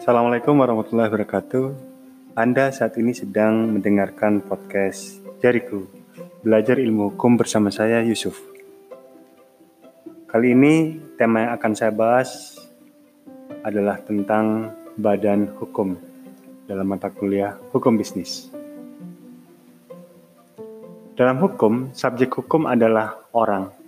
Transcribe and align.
Assalamualaikum 0.00 0.56
warahmatullahi 0.56 1.12
wabarakatuh. 1.12 1.76
Anda 2.32 2.72
saat 2.72 2.96
ini 2.96 3.12
sedang 3.12 3.76
mendengarkan 3.76 4.40
podcast 4.40 5.20
Jariku, 5.44 5.84
belajar 6.40 6.80
ilmu 6.80 7.12
hukum 7.12 7.36
bersama 7.36 7.68
saya 7.68 8.00
Yusuf. 8.00 8.40
Kali 10.32 10.56
ini 10.56 10.96
tema 11.20 11.44
yang 11.44 11.60
akan 11.60 11.72
saya 11.76 11.92
bahas 11.92 12.56
adalah 13.60 14.00
tentang 14.00 14.72
badan 14.96 15.52
hukum 15.60 16.00
dalam 16.64 16.88
mata 16.88 17.12
kuliah 17.12 17.60
hukum 17.76 18.00
bisnis. 18.00 18.48
Dalam 21.20 21.36
hukum, 21.36 21.92
subjek 21.92 22.32
hukum 22.32 22.64
adalah 22.64 23.28
orang. 23.36 23.79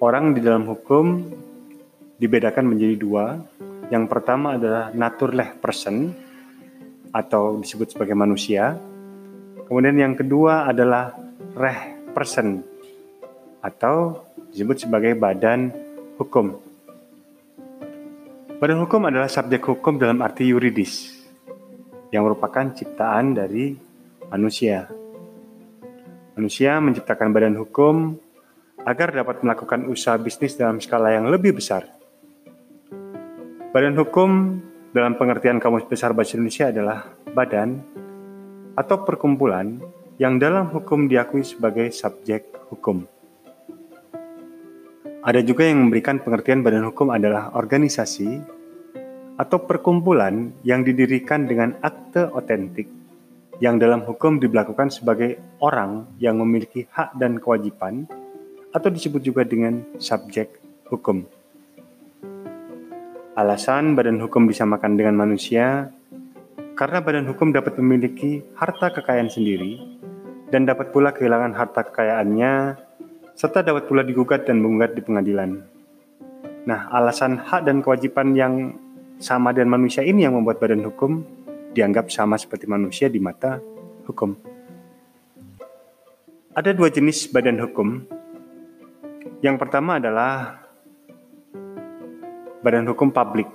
Orang 0.00 0.32
di 0.32 0.40
dalam 0.40 0.64
hukum 0.64 1.28
dibedakan 2.16 2.72
menjadi 2.72 2.96
dua. 2.96 3.36
Yang 3.92 4.08
pertama 4.08 4.56
adalah 4.56 4.88
naturleh 4.96 5.52
person 5.60 6.16
atau 7.12 7.60
disebut 7.60 7.92
sebagai 7.92 8.16
manusia. 8.16 8.80
Kemudian 9.68 10.00
yang 10.00 10.16
kedua 10.16 10.72
adalah 10.72 11.12
reh 11.52 12.00
person 12.16 12.64
atau 13.60 14.24
disebut 14.48 14.88
sebagai 14.88 15.12
badan 15.20 15.68
hukum. 16.16 16.56
Badan 18.56 18.80
hukum 18.80 19.04
adalah 19.04 19.28
subjek 19.28 19.68
hukum 19.68 20.00
dalam 20.00 20.24
arti 20.24 20.48
yuridis 20.48 21.12
yang 22.08 22.24
merupakan 22.24 22.72
ciptaan 22.72 23.36
dari 23.36 23.76
manusia. 24.32 24.88
Manusia 26.40 26.80
menciptakan 26.80 27.36
badan 27.36 27.60
hukum 27.60 28.16
agar 28.88 29.12
dapat 29.12 29.44
melakukan 29.44 29.84
usaha 29.88 30.16
bisnis 30.16 30.56
dalam 30.56 30.80
skala 30.80 31.12
yang 31.12 31.28
lebih 31.28 31.56
besar. 31.56 31.84
Badan 33.70 33.94
hukum 33.94 34.60
dalam 34.90 35.14
pengertian 35.14 35.62
Kamus 35.62 35.86
Besar 35.86 36.10
Bahasa 36.16 36.34
Indonesia 36.34 36.72
adalah 36.72 37.06
badan 37.30 37.78
atau 38.74 39.06
perkumpulan 39.06 39.78
yang 40.18 40.40
dalam 40.40 40.68
hukum 40.72 41.06
diakui 41.06 41.46
sebagai 41.46 41.92
subjek 41.94 42.50
hukum. 42.72 43.06
Ada 45.20 45.44
juga 45.44 45.68
yang 45.68 45.84
memberikan 45.86 46.16
pengertian 46.18 46.64
badan 46.64 46.88
hukum 46.88 47.12
adalah 47.12 47.52
organisasi 47.52 48.40
atau 49.36 49.58
perkumpulan 49.64 50.52
yang 50.64 50.80
didirikan 50.80 51.44
dengan 51.44 51.76
akte 51.84 52.28
otentik 52.32 52.88
yang 53.60 53.76
dalam 53.76 54.00
hukum 54.08 54.40
diberlakukan 54.40 54.88
sebagai 54.88 55.36
orang 55.60 56.08
yang 56.16 56.40
memiliki 56.40 56.88
hak 56.88 57.12
dan 57.20 57.36
kewajiban 57.36 58.08
atau 58.70 58.88
disebut 58.90 59.22
juga 59.22 59.42
dengan 59.42 59.82
subjek 59.98 60.58
hukum. 60.90 61.26
Alasan 63.34 63.94
badan 63.94 64.18
hukum 64.20 64.46
disamakan 64.50 64.98
dengan 64.98 65.16
manusia 65.16 65.90
karena 66.74 66.98
badan 67.02 67.26
hukum 67.30 67.54
dapat 67.54 67.78
memiliki 67.78 68.42
harta 68.58 68.90
kekayaan 68.90 69.30
sendiri 69.30 69.80
dan 70.50 70.66
dapat 70.66 70.90
pula 70.90 71.14
kehilangan 71.14 71.54
harta 71.54 71.86
kekayaannya 71.86 72.76
serta 73.38 73.64
dapat 73.64 73.88
pula 73.88 74.04
digugat 74.04 74.44
dan 74.44 74.60
menggugat 74.60 74.92
di 74.92 75.00
pengadilan. 75.00 75.62
Nah, 76.68 76.92
alasan 76.92 77.40
hak 77.40 77.64
dan 77.64 77.80
kewajiban 77.80 78.36
yang 78.36 78.76
sama 79.16 79.56
dengan 79.56 79.80
manusia 79.80 80.04
ini 80.04 80.28
yang 80.28 80.36
membuat 80.36 80.60
badan 80.60 80.84
hukum 80.84 81.24
dianggap 81.72 82.12
sama 82.12 82.36
seperti 82.36 82.68
manusia 82.68 83.08
di 83.08 83.16
mata 83.22 83.56
hukum. 84.04 84.36
Ada 86.52 86.74
dua 86.74 86.90
jenis 86.92 87.30
badan 87.30 87.62
hukum. 87.62 88.04
Yang 89.44 89.56
pertama 89.60 90.00
adalah 90.00 90.64
Badan 92.64 92.88
Hukum 92.88 93.12
Publik. 93.12 93.48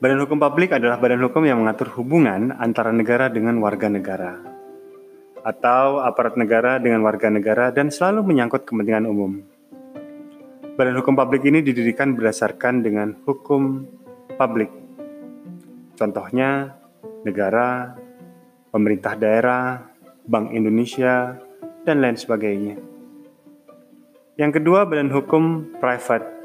Badan 0.00 0.20
Hukum 0.24 0.40
Publik 0.40 0.72
adalah 0.72 0.96
badan 0.96 1.20
hukum 1.20 1.44
yang 1.44 1.60
mengatur 1.60 1.92
hubungan 2.00 2.56
antara 2.56 2.88
negara 2.88 3.28
dengan 3.28 3.60
warga 3.60 3.92
negara 3.92 4.40
atau 5.40 6.04
aparat 6.04 6.36
negara 6.36 6.76
dengan 6.76 7.00
warga 7.00 7.32
negara 7.32 7.72
dan 7.72 7.88
selalu 7.88 8.28
menyangkut 8.32 8.64
kepentingan 8.68 9.08
umum. 9.08 9.40
Badan 10.76 10.96
hukum 10.96 11.12
publik 11.12 11.44
ini 11.44 11.60
didirikan 11.60 12.16
berdasarkan 12.16 12.80
dengan 12.80 13.12
hukum 13.28 13.84
publik. 14.40 14.72
Contohnya 16.00 16.76
negara, 17.28 17.92
pemerintah 18.72 19.12
daerah, 19.20 19.84
Bank 20.24 20.56
Indonesia, 20.56 21.36
dan 21.84 22.00
lain 22.00 22.16
sebagainya. 22.16 22.89
Yang 24.40 24.64
kedua, 24.64 24.88
badan 24.88 25.12
hukum 25.12 25.68
private 25.84 26.40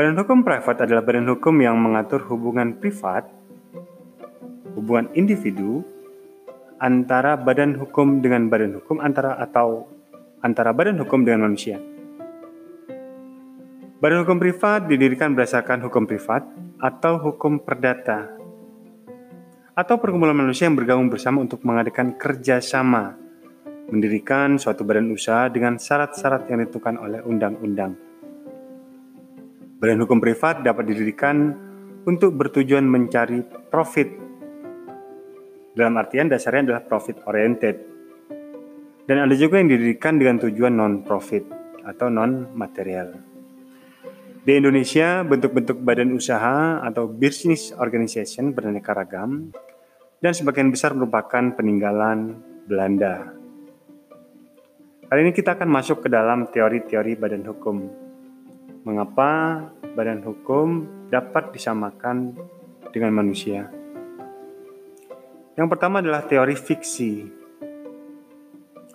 Badan 0.00 0.16
hukum 0.16 0.40
privat 0.40 0.80
adalah 0.80 1.04
badan 1.04 1.28
hukum 1.28 1.60
yang 1.60 1.76
mengatur 1.76 2.24
hubungan 2.32 2.72
privat, 2.80 3.28
hubungan 4.72 5.12
individu 5.12 5.84
antara 6.80 7.36
badan 7.36 7.76
hukum 7.76 8.24
dengan 8.24 8.48
badan 8.48 8.80
hukum 8.80 8.96
antara 8.96 9.36
atau 9.36 9.92
antara 10.40 10.72
badan 10.72 10.96
hukum 11.04 11.20
dengan 11.20 11.52
manusia. 11.52 11.76
Badan 14.00 14.24
hukum 14.24 14.40
privat 14.40 14.88
didirikan 14.88 15.36
berdasarkan 15.36 15.84
hukum 15.84 16.08
privat 16.08 16.48
atau 16.80 17.20
hukum 17.20 17.60
perdata 17.60 18.40
atau 19.76 20.00
perkumpulan 20.00 20.32
manusia 20.36 20.64
yang 20.64 20.80
bergabung 20.80 21.12
bersama 21.12 21.44
untuk 21.44 21.60
mengadakan 21.60 22.16
kerjasama 22.16 23.20
mendirikan 23.90 24.56
suatu 24.56 24.86
badan 24.86 25.10
usaha 25.10 25.50
dengan 25.50 25.76
syarat-syarat 25.76 26.46
yang 26.48 26.62
ditentukan 26.64 26.96
oleh 26.96 27.20
undang-undang. 27.26 27.98
Badan 29.80 29.98
hukum 30.04 30.22
privat 30.22 30.62
dapat 30.62 30.88
didirikan 30.92 31.56
untuk 32.04 32.36
bertujuan 32.36 32.86
mencari 32.86 33.42
profit. 33.68 34.08
Dalam 35.74 35.96
artian 35.96 36.28
dasarnya 36.28 36.70
adalah 36.72 36.82
profit 36.84 37.22
oriented. 37.24 37.76
Dan 39.08 39.26
ada 39.26 39.34
juga 39.34 39.58
yang 39.58 39.72
didirikan 39.72 40.20
dengan 40.20 40.38
tujuan 40.38 40.76
non-profit 40.76 41.44
atau 41.82 42.06
non-material. 42.12 43.08
Di 44.40 44.56
Indonesia, 44.56 45.20
bentuk-bentuk 45.24 45.82
badan 45.82 46.12
usaha 46.16 46.80
atau 46.84 47.08
business 47.08 47.72
organization 47.76 48.56
beraneka 48.56 48.96
ragam 48.96 49.52
dan 50.20 50.32
sebagian 50.36 50.68
besar 50.68 50.92
merupakan 50.92 51.56
peninggalan 51.56 52.36
Belanda. 52.68 53.39
Kali 55.10 55.26
ini 55.26 55.34
kita 55.34 55.58
akan 55.58 55.66
masuk 55.66 56.06
ke 56.06 56.08
dalam 56.08 56.46
teori-teori 56.54 57.18
badan 57.18 57.42
hukum 57.42 57.82
mengapa 58.86 59.58
badan 59.98 60.22
hukum 60.22 60.86
dapat 61.10 61.50
disamakan 61.50 62.38
dengan 62.94 63.18
manusia. 63.18 63.66
Yang 65.58 65.66
pertama 65.66 65.98
adalah 65.98 66.22
teori 66.22 66.54
fiksi. 66.54 67.26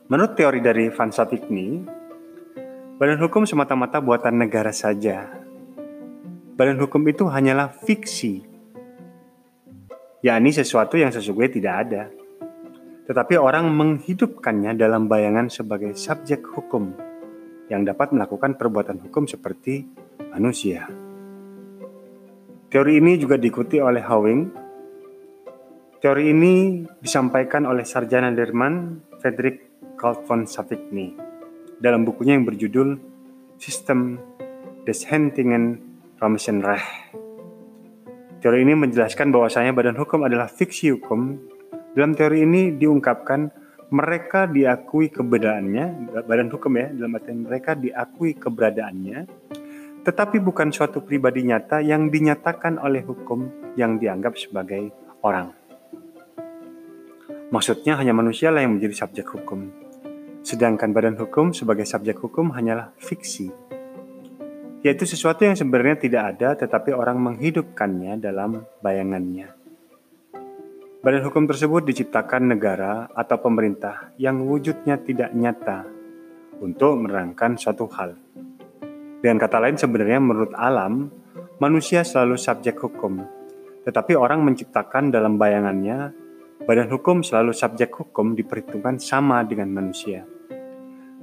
Menurut 0.07 0.39
teori 0.39 0.63
dari 0.63 0.87
Van 0.87 1.11
Satigny, 1.11 1.83
badan 2.95 3.19
hukum 3.19 3.43
semata-mata 3.43 3.99
buatan 3.99 4.39
negara 4.39 4.71
saja. 4.71 5.27
Badan 6.55 6.79
hukum 6.79 7.03
itu 7.11 7.27
hanyalah 7.27 7.75
fiksi, 7.83 8.39
yakni 10.23 10.55
sesuatu 10.55 10.95
yang 10.95 11.11
sesungguhnya 11.11 11.51
tidak 11.51 11.75
ada. 11.75 12.03
Tetapi 13.05 13.37
orang 13.37 13.69
menghidupkannya 13.69 14.73
dalam 14.73 15.05
bayangan 15.05 15.49
sebagai 15.53 15.93
subjek 15.93 16.41
hukum 16.41 16.93
yang 17.69 17.85
dapat 17.85 18.13
melakukan 18.13 18.57
perbuatan 18.57 19.01
hukum 19.05 19.29
seperti 19.29 19.85
manusia. 20.33 20.89
Teori 22.69 22.97
ini 22.97 23.15
juga 23.21 23.37
diikuti 23.37 23.77
oleh 23.77 24.01
Howing. 24.01 24.41
Teori 26.01 26.23
ini 26.33 26.83
disampaikan 27.01 27.69
oleh 27.69 27.85
sarjana 27.85 28.33
Jerman 28.33 28.99
Friedrich 29.21 29.95
Karl 29.95 30.25
von 30.25 30.45
Savigny 30.49 31.15
dalam 31.79 32.03
bukunya 32.03 32.35
yang 32.35 32.45
berjudul 32.45 32.99
Sistem 33.55 34.19
des 34.83 35.07
Hentingen 35.07 35.79
Rech. 36.61 36.87
Teori 38.43 38.59
ini 38.61 38.73
menjelaskan 38.77 39.33
bahwasanya 39.33 39.73
badan 39.73 39.97
hukum 39.97 40.21
adalah 40.27 40.45
fiksi 40.45 40.93
hukum. 40.93 41.39
Dalam 41.95 42.11
teori 42.11 42.43
ini 42.43 42.75
diungkapkan 42.75 43.63
mereka 43.95 44.51
diakui 44.51 45.07
keberadaannya, 45.07 46.11
badan 46.27 46.51
hukum 46.51 46.75
ya, 46.75 46.91
dalam 46.91 47.15
artian 47.15 47.47
mereka 47.47 47.71
diakui 47.71 48.35
keberadaannya, 48.35 49.19
tetapi 50.03 50.43
bukan 50.43 50.75
suatu 50.75 50.99
pribadi 51.07 51.47
nyata 51.47 51.79
yang 51.79 52.11
dinyatakan 52.11 52.83
oleh 52.83 52.99
hukum 52.99 53.47
yang 53.79 53.95
dianggap 53.95 54.35
sebagai 54.35 54.91
orang. 55.23 55.55
Maksudnya 57.47 57.95
hanya 57.95 58.11
manusialah 58.11 58.59
yang 58.59 58.75
menjadi 58.75 59.07
subjek 59.07 59.31
hukum, 59.31 59.71
sedangkan 60.43 60.91
badan 60.91 61.15
hukum 61.15 61.55
sebagai 61.55 61.87
subjek 61.87 62.19
hukum 62.19 62.51
hanyalah 62.51 62.91
fiksi, 62.99 63.47
yaitu 64.83 65.07
sesuatu 65.07 65.47
yang 65.47 65.55
sebenarnya 65.55 65.95
tidak 65.95 66.23
ada 66.35 66.59
tetapi 66.59 66.91
orang 66.91 67.23
menghidupkannya 67.23 68.19
dalam 68.19 68.67
bayangannya. 68.83 69.54
Badan 71.05 71.21
hukum 71.21 71.45
tersebut 71.45 71.85
diciptakan 71.85 72.57
negara 72.57 73.05
atau 73.13 73.37
pemerintah 73.37 74.09
yang 74.17 74.41
wujudnya 74.41 74.97
tidak 75.05 75.37
nyata 75.37 75.85
untuk 76.57 76.97
menerangkan 76.97 77.61
suatu 77.61 77.85
hal. 77.93 78.17
Dengan 79.21 79.37
kata 79.37 79.61
lain 79.61 79.77
sebenarnya 79.77 80.17
menurut 80.17 80.57
alam, 80.57 81.13
manusia 81.61 82.01
selalu 82.01 82.41
subjek 82.41 82.81
hukum. 82.81 83.21
Tetapi 83.85 84.17
orang 84.17 84.41
menciptakan 84.49 85.13
dalam 85.13 85.37
bayangannya, 85.37 86.09
badan 86.65 86.89
hukum 86.89 87.21
selalu 87.21 87.53
subjek 87.53 87.93
hukum 87.93 88.33
diperhitungkan 88.33 88.97
sama 88.97 89.45
dengan 89.45 89.69
manusia. 89.69 90.25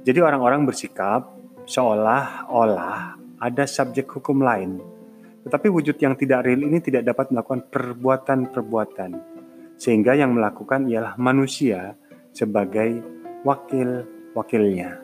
Jadi 0.07 0.19
orang-orang 0.23 0.63
bersikap 0.63 1.27
seolah-olah 1.67 3.19
ada 3.35 3.67
subjek 3.67 4.07
hukum 4.15 4.47
lain. 4.47 4.79
Tetapi 5.43 5.67
wujud 5.67 5.99
yang 5.99 6.15
tidak 6.15 6.47
real 6.47 6.71
ini 6.71 6.79
tidak 6.79 7.03
dapat 7.03 7.35
melakukan 7.35 7.67
perbuatan-perbuatan. 7.67 9.32
Sehingga 9.83 10.15
yang 10.15 10.31
melakukan 10.31 10.87
ialah 10.87 11.19
manusia 11.19 11.99
sebagai 12.31 13.03
wakil-wakilnya. 13.43 15.03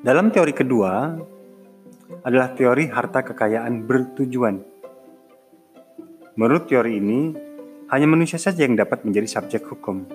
Dalam 0.00 0.32
teori 0.32 0.56
kedua 0.56 1.12
adalah 2.24 2.56
teori 2.56 2.88
harta 2.88 3.20
kekayaan 3.20 3.84
bertujuan. 3.84 4.64
Menurut 6.40 6.64
teori 6.64 6.96
ini, 6.96 7.36
hanya 7.92 8.08
manusia 8.08 8.40
saja 8.40 8.64
yang 8.64 8.80
dapat 8.80 9.04
menjadi 9.04 9.28
subjek 9.28 9.68
hukum. 9.68 10.08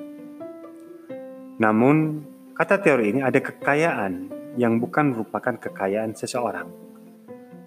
Namun, 1.61 2.25
kata 2.57 2.81
teori 2.81 3.13
ini 3.13 3.21
ada 3.21 3.37
kekayaan 3.37 4.33
yang 4.57 4.81
bukan 4.81 5.13
merupakan 5.13 5.53
kekayaan 5.69 6.17
seseorang, 6.17 6.65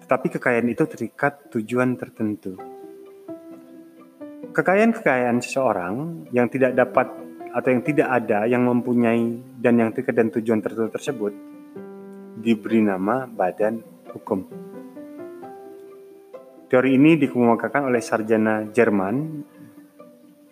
tetapi 0.03 0.27
kekayaan 0.35 0.67
itu 0.67 0.83
terikat 0.83 1.47
tujuan 1.55 1.95
tertentu. 1.95 2.76
Kekayaan-kekayaan 4.57 5.37
seseorang 5.37 6.25
yang 6.33 6.49
tidak 6.49 6.73
dapat 6.73 7.05
atau 7.53 7.69
yang 7.69 7.85
tidak 7.85 8.09
ada 8.09 8.49
yang 8.49 8.65
mempunyai 8.65 9.37
dan 9.61 9.77
yang 9.77 9.93
terikat 9.93 10.17
dan 10.17 10.33
tujuan 10.33 10.65
tertentu 10.65 10.97
tersebut 10.97 11.29
diberi 12.41 12.81
nama 12.81 13.29
Badan 13.29 13.85
Hukum. 14.09 14.49
Teori 16.73 16.89
ini 16.89 17.21
dikemukakan 17.21 17.85
oleh 17.85 18.01
sarjana 18.01 18.65
Jerman 18.73 19.45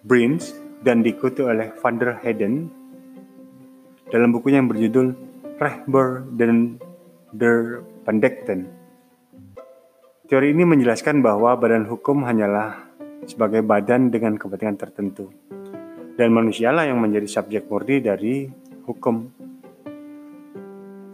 Brins 0.06 0.54
dan 0.86 1.02
diikuti 1.02 1.42
oleh 1.42 1.74
Van 1.74 1.98
der 1.98 2.22
Heyden 2.22 2.70
dalam 4.14 4.30
bukunya 4.30 4.62
yang 4.62 4.70
berjudul 4.70 5.18
Rechtber 5.58 6.30
dan 6.38 6.78
der 7.34 7.82
Pendekten. 8.06 8.70
Teori 10.30 10.54
ini 10.54 10.62
menjelaskan 10.62 11.26
bahwa 11.26 11.58
badan 11.58 11.90
hukum 11.90 12.22
hanyalah 12.22 12.85
sebagai 13.26 13.66
badan 13.66 14.10
dengan 14.14 14.38
kepentingan 14.40 14.78
tertentu, 14.78 15.30
dan 16.16 16.30
manusialah 16.32 16.88
yang 16.88 17.02
menjadi 17.02 17.28
subjek 17.28 17.68
murni 17.68 18.02
dari 18.02 18.50
hukum. 18.86 19.16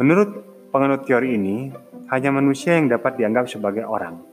Menurut 0.02 0.52
Penganut 0.72 1.04
teori 1.04 1.36
ini, 1.36 1.68
hanya 2.16 2.32
manusia 2.32 2.80
yang 2.80 2.88
dapat 2.88 3.20
dianggap 3.20 3.52
sebagai 3.52 3.84
orang. 3.84 4.24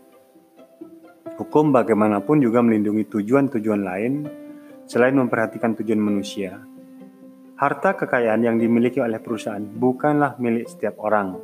Hukum 1.35 1.75
bagaimanapun 1.75 2.39
juga 2.39 2.63
melindungi 2.63 3.11
tujuan-tujuan 3.11 3.83
lain 3.83 4.23
selain 4.87 5.19
memperhatikan 5.19 5.75
tujuan 5.75 5.99
manusia. 5.99 6.63
Harta 7.59 7.99
kekayaan 7.99 8.47
yang 8.47 8.55
dimiliki 8.55 9.03
oleh 9.03 9.19
perusahaan 9.19 9.59
bukanlah 9.59 10.39
milik 10.39 10.71
setiap 10.71 11.03
orang, 11.03 11.35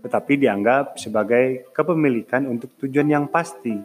tetapi 0.00 0.40
dianggap 0.40 0.96
sebagai 0.96 1.68
kepemilikan 1.76 2.48
untuk 2.48 2.72
tujuan 2.80 3.12
yang 3.12 3.28
pasti 3.28 3.76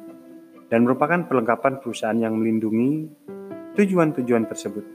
dan 0.71 0.87
merupakan 0.87 1.27
perlengkapan 1.27 1.83
perusahaan 1.83 2.15
yang 2.15 2.39
melindungi 2.39 3.11
tujuan-tujuan 3.75 4.47
tersebut. 4.47 4.85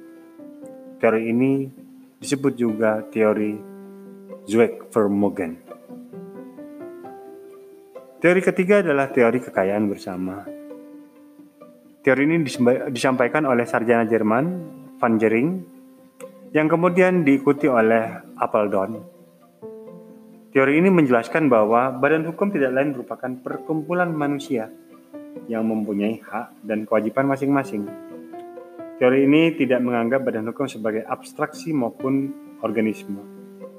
Teori 0.97 1.29
ini 1.29 1.69
disebut 2.17 2.57
juga 2.57 3.05
teori 3.13 3.53
Zweig 4.49 4.89
Vermogen. 4.89 5.61
Teori 8.17 8.41
ketiga 8.41 8.81
adalah 8.81 9.13
teori 9.13 9.37
kekayaan 9.37 9.85
bersama. 9.93 10.49
Teori 12.01 12.23
ini 12.25 12.41
disampaikan 12.89 13.45
oleh 13.45 13.69
sarjana 13.69 14.09
Jerman 14.09 14.45
Van 14.97 15.15
Jering 15.21 15.49
yang 16.57 16.73
kemudian 16.73 17.21
diikuti 17.21 17.69
oleh 17.69 18.17
Apeldoorn. 18.41 18.97
Teori 20.57 20.81
ini 20.81 20.89
menjelaskan 20.89 21.53
bahwa 21.53 21.93
badan 21.93 22.25
hukum 22.25 22.49
tidak 22.49 22.73
lain 22.73 22.97
merupakan 22.97 23.29
perkumpulan 23.45 24.09
manusia 24.09 24.73
yang 25.47 25.69
mempunyai 25.69 26.21
hak 26.25 26.65
dan 26.65 26.89
kewajiban 26.89 27.29
masing-masing. 27.29 27.85
Teori 28.97 29.29
ini 29.29 29.53
tidak 29.55 29.85
menganggap 29.85 30.25
badan 30.25 30.49
hukum 30.49 30.65
sebagai 30.65 31.05
abstraksi 31.05 31.71
maupun 31.77 32.33
organisme 32.65 33.37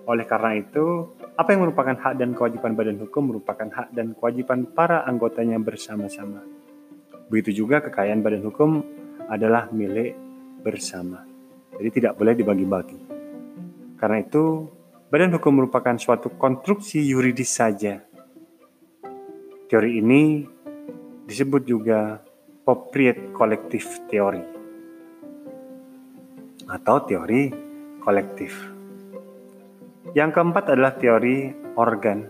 oleh 0.08 0.24
karena 0.24 0.56
itu, 0.56 1.12
apa 1.36 1.52
yang 1.52 1.68
merupakan 1.68 1.92
hak 1.92 2.16
dan 2.16 2.32
kewajiban 2.32 2.80
badan 2.80 2.96
hukum 3.04 3.28
merupakan 3.28 3.68
hak 3.68 3.92
dan 3.92 4.16
kewajiban 4.16 4.64
para 4.72 5.04
anggotanya 5.04 5.60
bersama-sama. 5.60 6.48
Begitu 7.28 7.68
juga 7.68 7.84
kekayaan 7.84 8.24
badan 8.24 8.48
hukum 8.48 8.88
adalah 9.28 9.68
milik 9.76 10.16
bersama. 10.64 11.28
Jadi 11.76 11.90
tidak 12.00 12.16
boleh 12.16 12.40
dibagi-bagi. 12.40 13.00
Karena 14.00 14.24
itu, 14.24 14.72
badan 15.12 15.36
hukum 15.36 15.60
merupakan 15.60 16.00
suatu 16.00 16.32
konstruksi 16.40 17.04
yuridis 17.04 17.52
saja. 17.52 18.00
Teori 19.68 20.00
ini 20.00 20.48
disebut 21.28 21.68
juga 21.68 22.24
appropriate 22.64 23.36
collective 23.36 23.88
theory 24.08 24.44
atau 26.68 27.04
teori 27.04 27.52
kolektif. 28.00 28.56
Yang 30.16 30.30
keempat 30.40 30.72
adalah 30.72 30.96
teori 30.96 31.52
organ. 31.76 32.28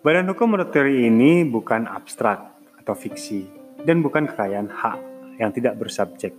Badan 0.00 0.32
hukum 0.32 0.56
menurut 0.56 0.72
teori 0.72 1.08
ini 1.08 1.44
bukan 1.44 1.84
abstrak 1.84 2.56
atau 2.80 2.96
fiksi 2.96 3.44
dan 3.84 4.00
bukan 4.00 4.28
kekayaan 4.28 4.68
hak 4.68 4.98
yang 5.36 5.52
tidak 5.52 5.76
bersubjek. 5.76 6.32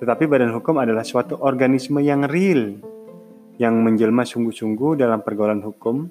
Tetapi 0.00 0.24
badan 0.28 0.52
hukum 0.52 0.80
adalah 0.80 1.04
suatu 1.04 1.40
organisme 1.40 2.00
yang 2.00 2.24
real 2.28 2.80
yang 3.60 3.80
menjelma 3.84 4.24
sungguh-sungguh 4.24 5.00
dalam 5.00 5.20
pergaulan 5.20 5.60
hukum 5.60 6.08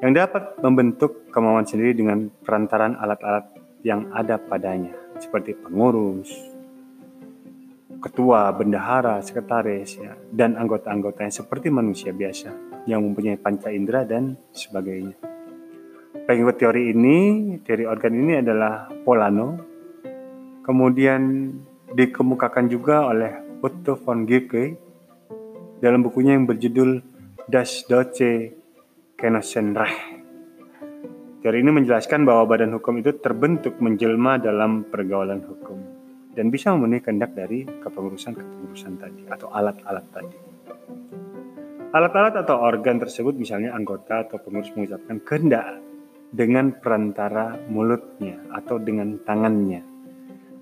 yang 0.00 0.16
dapat 0.16 0.56
membentuk 0.64 1.28
kemauan 1.28 1.68
sendiri 1.68 1.92
dengan 1.92 2.32
perantaran 2.40 2.96
alat-alat 2.96 3.52
yang 3.84 4.08
ada 4.16 4.40
padanya 4.40 4.96
seperti 5.20 5.52
pengurus, 5.52 6.32
ketua, 8.00 8.48
bendahara, 8.56 9.20
sekretaris, 9.20 10.00
ya, 10.00 10.16
dan 10.32 10.56
anggota-anggotanya 10.56 11.28
seperti 11.28 11.68
manusia 11.68 12.16
biasa 12.16 12.48
yang 12.88 13.04
mempunyai 13.04 13.36
panca 13.36 13.68
indera 13.68 14.08
dan 14.08 14.40
sebagainya. 14.56 15.20
Pengikut 16.24 16.56
teori 16.56 16.96
ini, 16.96 17.18
teori 17.60 17.84
organ 17.84 18.16
ini 18.16 18.40
adalah 18.40 18.88
Polano, 19.04 19.60
kemudian 20.64 21.52
dikemukakan 21.92 22.66
juga 22.72 23.04
oleh 23.04 23.60
Otto 23.60 24.00
von 24.00 24.24
Guericke 24.24 24.80
dalam 25.84 26.00
bukunya 26.00 26.32
yang 26.32 26.48
berjudul 26.48 27.04
Das 27.50 27.84
Deutsche 27.84 28.59
Genossenrecht. 29.20 30.00
Teori 31.44 31.60
ini 31.60 31.72
menjelaskan 31.72 32.24
bahwa 32.24 32.48
badan 32.56 32.72
hukum 32.80 33.04
itu 33.04 33.12
terbentuk 33.20 33.76
menjelma 33.76 34.40
dalam 34.40 34.88
pergaulan 34.88 35.44
hukum 35.44 35.76
dan 36.32 36.48
bisa 36.48 36.72
memenuhi 36.72 37.04
kehendak 37.04 37.36
dari 37.36 37.68
kepengurusan-kepengurusan 37.68 38.96
tadi 38.96 39.28
atau 39.28 39.52
alat-alat 39.52 40.06
tadi. 40.08 40.36
Alat-alat 41.92 42.34
atau 42.48 42.64
organ 42.64 42.96
tersebut 42.96 43.36
misalnya 43.36 43.76
anggota 43.76 44.24
atau 44.24 44.40
pengurus 44.40 44.72
mengucapkan 44.72 45.20
kehendak 45.20 45.84
dengan 46.32 46.80
perantara 46.80 47.60
mulutnya 47.68 48.40
atau 48.56 48.80
dengan 48.80 49.20
tangannya. 49.20 49.84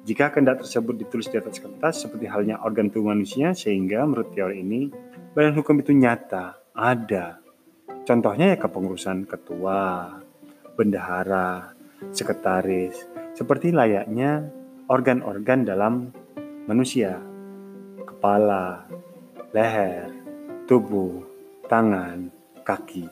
Jika 0.02 0.34
kehendak 0.34 0.66
tersebut 0.66 0.98
ditulis 0.98 1.30
di 1.30 1.38
atas 1.38 1.62
kertas 1.62 2.02
seperti 2.02 2.26
halnya 2.26 2.58
organ 2.64 2.90
tubuh 2.90 3.14
manusia 3.14 3.54
sehingga 3.54 4.02
menurut 4.02 4.34
teori 4.34 4.66
ini 4.66 4.90
badan 5.30 5.54
hukum 5.54 5.78
itu 5.78 5.94
nyata, 5.94 6.58
ada. 6.74 7.47
Contohnya 8.08 8.56
ya 8.56 8.56
kepengurusan 8.56 9.28
ketua, 9.28 10.08
bendahara, 10.80 11.76
sekretaris, 12.08 13.04
seperti 13.36 13.68
layaknya 13.68 14.48
organ-organ 14.88 15.68
dalam 15.68 16.08
manusia, 16.64 17.20
kepala, 18.08 18.88
leher, 19.52 20.08
tubuh, 20.64 21.20
tangan, 21.68 22.32
kaki. 22.64 23.04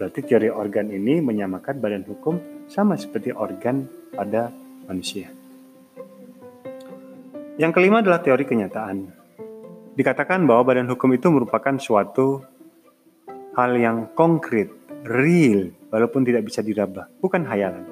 Berarti 0.00 0.24
teori 0.24 0.48
organ 0.48 0.88
ini 0.88 1.20
menyamakan 1.20 1.76
badan 1.76 2.08
hukum 2.08 2.40
sama 2.72 2.96
seperti 2.96 3.36
organ 3.36 3.84
pada 4.16 4.48
manusia. 4.88 5.28
Yang 7.60 7.72
kelima 7.76 8.00
adalah 8.00 8.24
teori 8.24 8.48
kenyataan. 8.48 9.12
Dikatakan 9.92 10.48
bahwa 10.48 10.72
badan 10.72 10.88
hukum 10.88 11.12
itu 11.12 11.28
merupakan 11.28 11.76
suatu 11.76 12.55
hal 13.56 13.72
yang 13.80 14.12
konkret, 14.12 14.68
real, 15.08 15.72
walaupun 15.88 16.28
tidak 16.28 16.44
bisa 16.44 16.60
diraba, 16.60 17.08
bukan 17.24 17.48
hayalan, 17.48 17.88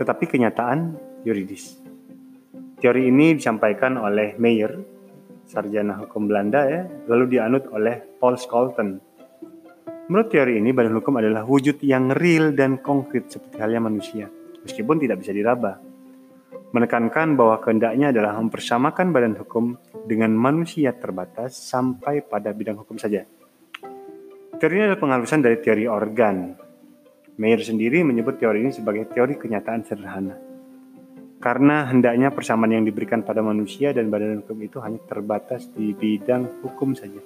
tetapi 0.00 0.24
kenyataan 0.24 0.96
yuridis. 1.28 1.76
Teori 2.80 3.12
ini 3.12 3.36
disampaikan 3.36 4.00
oleh 4.00 4.40
Mayer 4.40 4.72
sarjana 5.44 6.00
hukum 6.00 6.24
Belanda 6.30 6.64
ya, 6.64 6.88
lalu 7.10 7.36
dianut 7.36 7.68
oleh 7.74 8.00
Paul 8.16 8.40
Scholten. 8.40 9.02
Menurut 10.08 10.32
teori 10.32 10.58
ini, 10.58 10.72
badan 10.72 10.96
hukum 10.96 11.20
adalah 11.20 11.44
wujud 11.44 11.82
yang 11.84 12.10
real 12.16 12.56
dan 12.56 12.80
konkret 12.80 13.28
seperti 13.28 13.60
halnya 13.60 13.84
manusia, 13.84 14.26
meskipun 14.64 14.96
tidak 14.96 15.20
bisa 15.20 15.36
diraba. 15.36 15.76
Menekankan 16.70 17.34
bahwa 17.34 17.58
kehendaknya 17.58 18.14
adalah 18.14 18.38
mempersamakan 18.38 19.10
badan 19.10 19.34
hukum 19.42 19.74
dengan 20.06 20.30
manusia 20.32 20.94
terbatas 20.94 21.58
sampai 21.58 22.22
pada 22.22 22.54
bidang 22.54 22.78
hukum 22.78 22.94
saja. 22.94 23.26
Teori 24.60 24.76
ini 24.76 24.92
adalah 24.92 25.00
penghalusan 25.00 25.40
dari 25.40 25.56
teori 25.56 25.88
organ. 25.88 26.52
Mayer 27.40 27.64
sendiri 27.64 28.04
menyebut 28.04 28.36
teori 28.36 28.60
ini 28.60 28.68
sebagai 28.68 29.08
teori 29.08 29.40
kenyataan 29.40 29.88
sederhana. 29.88 30.36
Karena 31.40 31.88
hendaknya 31.88 32.28
persamaan 32.28 32.76
yang 32.76 32.84
diberikan 32.84 33.24
pada 33.24 33.40
manusia 33.40 33.96
dan 33.96 34.12
badan 34.12 34.44
hukum 34.44 34.60
itu 34.60 34.76
hanya 34.84 35.00
terbatas 35.08 35.72
di 35.72 35.96
bidang 35.96 36.60
hukum 36.60 36.92
saja. 36.92 37.24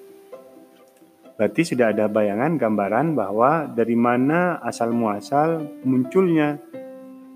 Berarti 1.35 1.75
sudah 1.75 1.91
ada 1.91 2.07
bayangan 2.07 2.55
gambaran 2.55 3.19
bahwa 3.19 3.67
dari 3.67 3.99
mana 3.99 4.62
asal 4.62 4.95
muasal 4.95 5.59
munculnya 5.83 6.62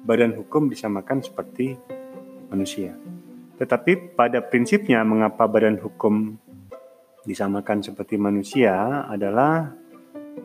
badan 0.06 0.30
hukum 0.38 0.70
disamakan 0.70 1.26
seperti 1.26 1.74
manusia. 2.54 2.94
Tetapi 3.58 4.14
pada 4.14 4.46
prinsipnya 4.46 5.02
mengapa 5.02 5.50
badan 5.50 5.82
hukum 5.82 6.38
disamakan 7.26 7.82
seperti 7.82 8.14
manusia 8.14 9.02
adalah 9.10 9.74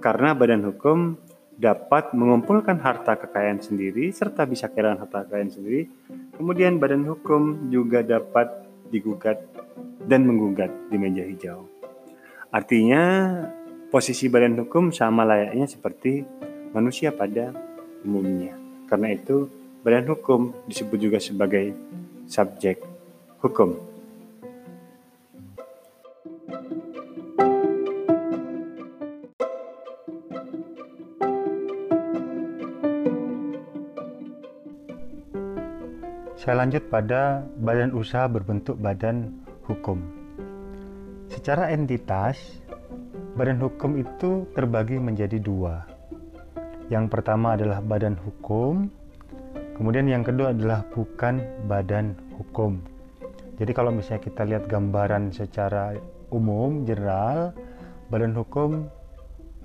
karena 0.01 0.33
badan 0.33 0.65
hukum 0.65 1.17
dapat 1.53 2.17
mengumpulkan 2.17 2.81
harta 2.81 3.13
kekayaan 3.13 3.61
sendiri 3.61 4.09
serta 4.09 4.49
bisa 4.49 4.69
kehilangan 4.69 5.05
harta 5.05 5.25
kekayaan 5.29 5.53
sendiri. 5.53 5.81
Kemudian 6.33 6.81
badan 6.81 7.05
hukum 7.05 7.69
juga 7.69 8.01
dapat 8.01 8.65
digugat 8.89 9.41
dan 10.05 10.25
menggugat 10.25 10.69
di 10.89 10.97
meja 10.97 11.23
hijau. 11.25 11.69
Artinya 12.53 13.01
posisi 13.93 14.29
badan 14.29 14.57
hukum 14.65 14.89
sama 14.93 15.25
layaknya 15.25 15.65
seperti 15.69 16.25
manusia 16.73 17.13
pada 17.13 17.53
umumnya. 18.01 18.57
Karena 18.89 19.13
itu 19.13 19.49
badan 19.81 20.09
hukum 20.09 20.53
disebut 20.69 20.97
juga 20.97 21.17
sebagai 21.21 21.73
subjek 22.25 22.81
hukum. 23.41 23.92
Saya 36.43 36.59
lanjut 36.59 36.91
pada 36.91 37.47
badan 37.63 37.95
usaha 37.95 38.27
berbentuk 38.27 38.75
badan 38.75 39.31
hukum. 39.63 40.03
Secara 41.31 41.71
entitas, 41.71 42.35
badan 43.39 43.63
hukum 43.63 43.95
itu 43.95 44.43
terbagi 44.51 44.99
menjadi 44.99 45.39
dua. 45.39 45.87
Yang 46.91 47.15
pertama 47.15 47.55
adalah 47.55 47.79
badan 47.79 48.19
hukum, 48.19 48.91
kemudian 49.79 50.03
yang 50.11 50.19
kedua 50.19 50.51
adalah 50.51 50.83
bukan 50.91 51.39
badan 51.63 52.11
hukum. 52.35 52.83
Jadi 53.55 53.71
kalau 53.71 53.95
misalnya 53.95 54.27
kita 54.27 54.43
lihat 54.43 54.67
gambaran 54.67 55.31
secara 55.31 55.95
umum, 56.27 56.83
general, 56.83 57.55
badan 58.11 58.35
hukum 58.35 58.91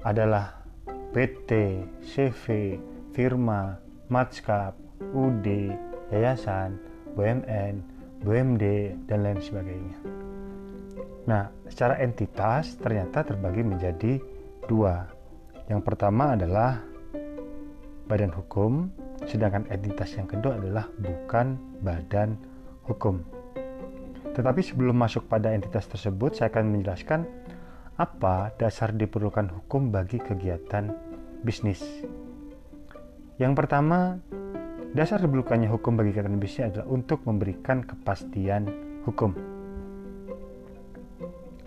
adalah 0.07 0.63
PT, 1.11 1.83
CV, 2.07 2.79
firma, 3.11 3.83
matskap, 4.07 4.79
UD, 5.11 5.75
yayasan, 6.13 6.81
BUMN, 7.15 7.75
BUMD, 8.23 8.65
dan 9.07 9.19
lain 9.25 9.41
sebagainya. 9.41 9.97
Nah, 11.29 11.53
secara 11.69 12.01
entitas 12.01 12.81
ternyata 12.81 13.21
terbagi 13.21 13.61
menjadi 13.61 14.17
dua. 14.65 15.05
Yang 15.69 15.83
pertama 15.85 16.33
adalah 16.33 16.81
badan 18.09 18.33
hukum, 18.33 18.89
sedangkan 19.29 19.69
entitas 19.69 20.17
yang 20.17 20.25
kedua 20.25 20.57
adalah 20.57 20.89
bukan 20.97 21.61
badan 21.85 22.41
hukum. 22.89 23.21
Tetapi 24.33 24.61
sebelum 24.65 24.97
masuk 24.97 25.29
pada 25.29 25.53
entitas 25.53 25.85
tersebut, 25.91 26.41
saya 26.41 26.49
akan 26.49 26.73
menjelaskan 26.73 27.29
apa 27.99 28.55
dasar 28.57 28.95
diperlukan 28.95 29.51
hukum 29.51 29.91
bagi 29.93 30.23
kegiatan 30.23 30.95
bisnis. 31.43 31.83
Yang 33.37 33.53
pertama, 33.59 34.23
Dasar 34.97 35.21
diperlukannya 35.21 35.69
hukum 35.69 36.01
bagi 36.01 36.17
kegiatan 36.17 36.41
bisnis 36.41 36.73
adalah 36.73 36.89
untuk 36.89 37.21
memberikan 37.29 37.85
kepastian 37.85 38.73
hukum. 39.05 39.37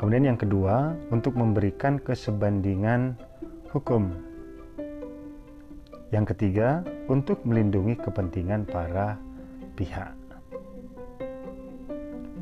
Kemudian 0.01 0.33
yang 0.33 0.39
kedua, 0.41 0.97
untuk 1.13 1.37
memberikan 1.37 2.01
kesebandingan 2.01 3.13
hukum. 3.69 4.09
Yang 6.09 6.33
ketiga, 6.33 6.81
untuk 7.05 7.45
melindungi 7.45 8.01
kepentingan 8.01 8.65
para 8.65 9.21
pihak. 9.77 10.17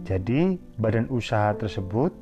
Jadi, 0.07 0.55
badan 0.79 1.11
usaha 1.11 1.51
tersebut 1.59 2.15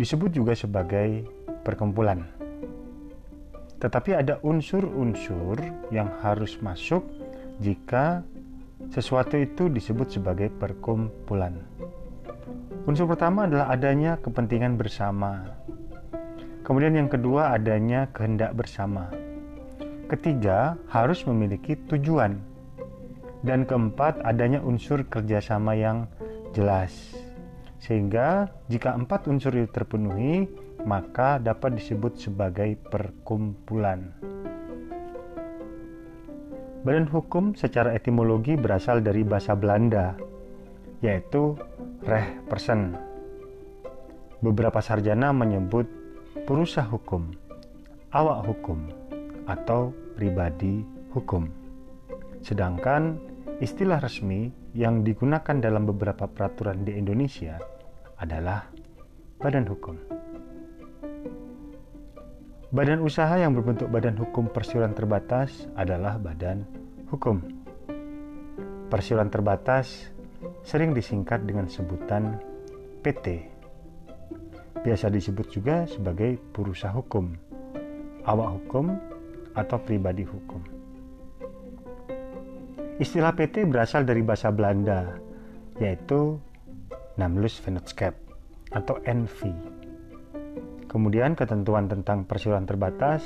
disebut 0.00 0.32
juga 0.32 0.56
sebagai 0.56 1.28
perkumpulan. 1.60 2.35
Tetapi 3.86 4.18
ada 4.18 4.42
unsur-unsur 4.42 5.62
yang 5.94 6.10
harus 6.18 6.58
masuk 6.58 7.06
jika 7.62 8.26
sesuatu 8.90 9.38
itu 9.38 9.70
disebut 9.70 10.10
sebagai 10.10 10.50
perkumpulan. 10.50 11.54
Unsur 12.82 13.06
pertama 13.06 13.46
adalah 13.46 13.70
adanya 13.70 14.18
kepentingan 14.18 14.74
bersama. 14.74 15.46
Kemudian 16.66 16.98
yang 16.98 17.06
kedua 17.06 17.54
adanya 17.54 18.10
kehendak 18.10 18.58
bersama. 18.58 19.06
Ketiga, 20.10 20.74
harus 20.90 21.22
memiliki 21.22 21.78
tujuan. 21.86 22.42
Dan 23.46 23.62
keempat, 23.70 24.18
adanya 24.26 24.66
unsur 24.66 25.06
kerjasama 25.06 25.78
yang 25.78 26.10
jelas. 26.58 26.90
Sehingga 27.78 28.50
jika 28.66 28.98
empat 28.98 29.30
unsur 29.30 29.54
itu 29.54 29.70
terpenuhi, 29.70 30.65
maka 30.86 31.42
dapat 31.42 31.76
disebut 31.76 32.14
sebagai 32.14 32.78
perkumpulan. 32.78 34.14
Badan 36.86 37.10
hukum 37.10 37.58
secara 37.58 37.98
etimologi 37.98 38.54
berasal 38.54 39.02
dari 39.02 39.26
bahasa 39.26 39.58
Belanda, 39.58 40.14
yaitu 41.02 41.58
reh 42.06 42.38
person. 42.46 42.94
Beberapa 44.38 44.78
sarjana 44.78 45.34
menyebut 45.34 45.90
perusahaan 46.46 46.86
hukum, 46.86 47.34
awak 48.14 48.46
hukum, 48.46 48.86
atau 49.50 49.90
pribadi 50.14 50.86
hukum. 51.10 51.50
Sedangkan 52.46 53.18
istilah 53.58 53.98
resmi 53.98 54.54
yang 54.78 55.02
digunakan 55.02 55.58
dalam 55.58 55.90
beberapa 55.90 56.30
peraturan 56.30 56.86
di 56.86 56.94
Indonesia 56.94 57.58
adalah 58.22 58.70
badan 59.42 59.66
hukum. 59.66 60.15
Badan 62.76 63.00
usaha 63.00 63.32
yang 63.40 63.56
berbentuk 63.56 63.88
badan 63.88 64.20
hukum 64.20 64.52
persiuran 64.52 64.92
terbatas 64.92 65.64
adalah 65.80 66.20
badan 66.20 66.60
hukum. 67.08 67.40
Persiuran 68.92 69.32
terbatas 69.32 70.12
sering 70.60 70.92
disingkat 70.92 71.48
dengan 71.48 71.72
sebutan 71.72 72.36
PT. 73.00 73.48
Biasa 74.84 75.08
disebut 75.08 75.48
juga 75.48 75.88
sebagai 75.88 76.36
perusahaan 76.52 76.92
hukum, 76.92 77.32
awak 78.28 78.60
hukum, 78.60 78.92
atau 79.56 79.80
pribadi 79.80 80.28
hukum. 80.28 80.60
Istilah 83.00 83.32
PT 83.32 83.64
berasal 83.72 84.04
dari 84.04 84.20
bahasa 84.20 84.52
Belanda, 84.52 85.16
yaitu 85.80 86.36
Namlus 87.16 87.56
Vennootschap 87.56 88.12
atau 88.68 89.00
NV 89.00 89.75
Kemudian 90.96 91.36
ketentuan 91.36 91.92
tentang 91.92 92.24
persiruan 92.24 92.64
terbatas 92.64 93.20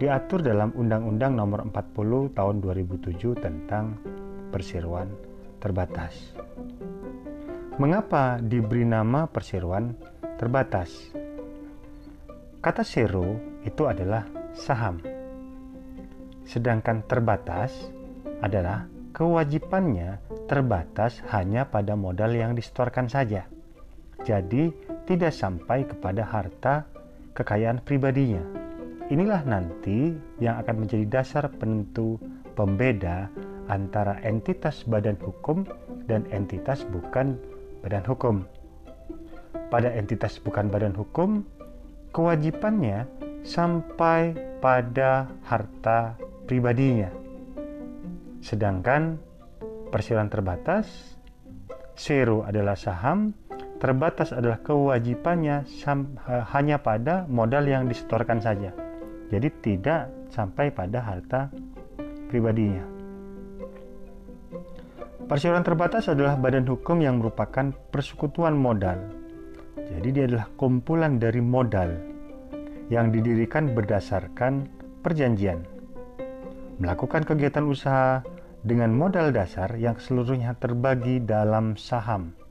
diatur 0.00 0.40
dalam 0.40 0.72
Undang-Undang 0.72 1.36
Nomor 1.36 1.68
40 1.68 2.32
Tahun 2.32 2.56
2007 2.64 3.36
tentang 3.36 4.00
perseroan 4.48 5.12
terbatas. 5.60 6.32
Mengapa 7.76 8.40
diberi 8.40 8.88
nama 8.88 9.28
perseroan 9.28 9.92
terbatas? 10.40 11.12
Kata 12.64 12.80
sero 12.80 13.60
itu 13.60 13.84
adalah 13.84 14.24
saham. 14.56 15.04
Sedangkan 16.48 17.04
terbatas 17.04 17.92
adalah 18.40 18.88
kewajibannya 19.12 20.16
terbatas 20.48 21.20
hanya 21.28 21.68
pada 21.68 21.92
modal 21.92 22.32
yang 22.32 22.56
disetorkan 22.56 23.12
saja. 23.12 23.44
Jadi 24.24 24.72
tidak 25.04 25.36
sampai 25.36 25.84
kepada 25.84 26.24
harta 26.24 26.88
kekayaan 27.32 27.80
pribadinya. 27.84 28.40
Inilah 29.12 29.44
nanti 29.44 30.16
yang 30.40 30.56
akan 30.62 30.86
menjadi 30.86 31.04
dasar 31.08 31.44
penentu 31.52 32.16
pembeda 32.56 33.28
antara 33.68 34.16
entitas 34.24 34.84
badan 34.88 35.16
hukum 35.20 35.68
dan 36.08 36.24
entitas 36.32 36.84
bukan 36.88 37.36
badan 37.84 38.04
hukum. 38.08 38.44
Pada 39.68 39.88
entitas 39.92 40.36
bukan 40.40 40.68
badan 40.68 40.92
hukum, 40.96 41.44
kewajibannya 42.12 43.08
sampai 43.42 44.36
pada 44.60 45.28
harta 45.48 46.16
pribadinya. 46.44 47.08
Sedangkan 48.44 49.16
perseroan 49.88 50.28
terbatas, 50.28 51.16
sero 51.96 52.44
adalah 52.44 52.76
saham, 52.76 53.32
terbatas 53.82 54.30
adalah 54.30 54.62
kewajibannya 54.62 55.66
hanya 56.54 56.78
pada 56.78 57.26
modal 57.26 57.66
yang 57.66 57.90
disetorkan 57.90 58.38
saja. 58.38 58.70
Jadi 59.26 59.50
tidak 59.58 60.06
sampai 60.30 60.70
pada 60.70 61.02
harta 61.02 61.50
pribadinya. 62.30 62.86
Perseroan 65.26 65.66
terbatas 65.66 66.06
adalah 66.06 66.38
badan 66.38 66.62
hukum 66.62 67.02
yang 67.02 67.18
merupakan 67.18 67.74
persekutuan 67.90 68.54
modal. 68.54 69.02
Jadi 69.74 70.08
dia 70.14 70.24
adalah 70.30 70.46
kumpulan 70.54 71.18
dari 71.18 71.42
modal 71.42 71.90
yang 72.86 73.10
didirikan 73.10 73.74
berdasarkan 73.74 74.70
perjanjian. 75.02 75.58
Melakukan 76.78 77.26
kegiatan 77.26 77.66
usaha 77.66 78.22
dengan 78.62 78.94
modal 78.94 79.34
dasar 79.34 79.74
yang 79.74 79.98
seluruhnya 79.98 80.54
terbagi 80.54 81.18
dalam 81.18 81.74
saham 81.74 82.41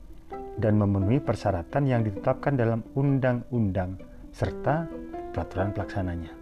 dan 0.60 0.76
memenuhi 0.76 1.22
persyaratan 1.22 1.88
yang 1.88 2.04
ditetapkan 2.04 2.56
dalam 2.56 2.84
undang-undang 2.96 3.96
serta 4.32 4.88
peraturan 5.32 5.72
pelaksananya. 5.72 6.32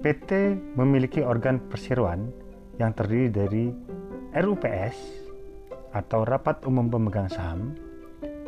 PT 0.00 0.30
memiliki 0.76 1.24
organ 1.24 1.60
perseroan 1.72 2.28
yang 2.76 2.92
terdiri 2.92 3.28
dari 3.32 3.64
RUPS 4.36 4.96
atau 5.96 6.28
Rapat 6.28 6.68
Umum 6.68 6.92
Pemegang 6.92 7.32
Saham, 7.32 7.72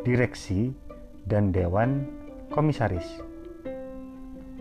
Direksi, 0.05 0.69
dan 1.25 1.49
Dewan 1.49 2.05
Komisaris. 2.53 3.05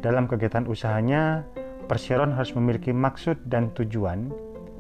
Dalam 0.01 0.25
kegiatan 0.25 0.65
usahanya, 0.65 1.45
perseroan 1.89 2.33
harus 2.33 2.57
memiliki 2.57 2.97
maksud 2.97 3.37
dan 3.45 3.73
tujuan 3.77 4.33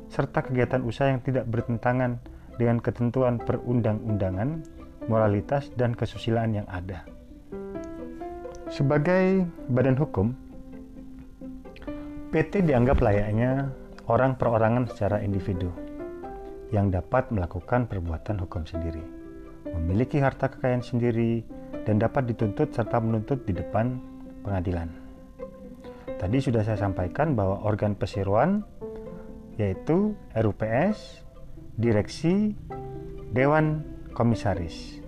serta 0.08 0.40
kegiatan 0.40 0.80
usaha 0.84 1.12
yang 1.12 1.20
tidak 1.20 1.44
bertentangan 1.48 2.16
dengan 2.58 2.82
ketentuan 2.82 3.38
perundang-undangan, 3.38 4.66
moralitas, 5.06 5.70
dan 5.78 5.94
kesusilaan 5.94 6.58
yang 6.58 6.68
ada. 6.68 7.06
Sebagai 8.68 9.48
badan 9.72 9.96
hukum, 9.96 10.36
PT 12.28 12.68
dianggap 12.68 13.00
layaknya 13.00 13.72
orang 14.04 14.36
perorangan 14.36 14.84
secara 14.92 15.24
individu 15.24 15.72
yang 16.68 16.92
dapat 16.92 17.32
melakukan 17.32 17.88
perbuatan 17.88 18.36
hukum 18.44 18.68
sendiri, 18.68 19.00
memiliki 19.72 20.20
harta 20.20 20.52
kekayaan 20.52 20.84
sendiri, 20.84 21.40
dan 21.88 21.96
dapat 21.96 22.28
dituntut 22.28 22.68
serta 22.76 23.00
menuntut 23.00 23.40
di 23.48 23.56
depan 23.56 23.96
pengadilan. 24.44 24.92
Tadi 26.20 26.36
sudah 26.42 26.60
saya 26.60 26.76
sampaikan 26.76 27.32
bahwa 27.32 27.64
organ 27.64 27.96
perseroan 27.96 28.60
yaitu 29.56 30.12
RUPS 30.36 31.27
direksi 31.78 32.58
dewan 33.30 33.86
komisaris. 34.10 34.98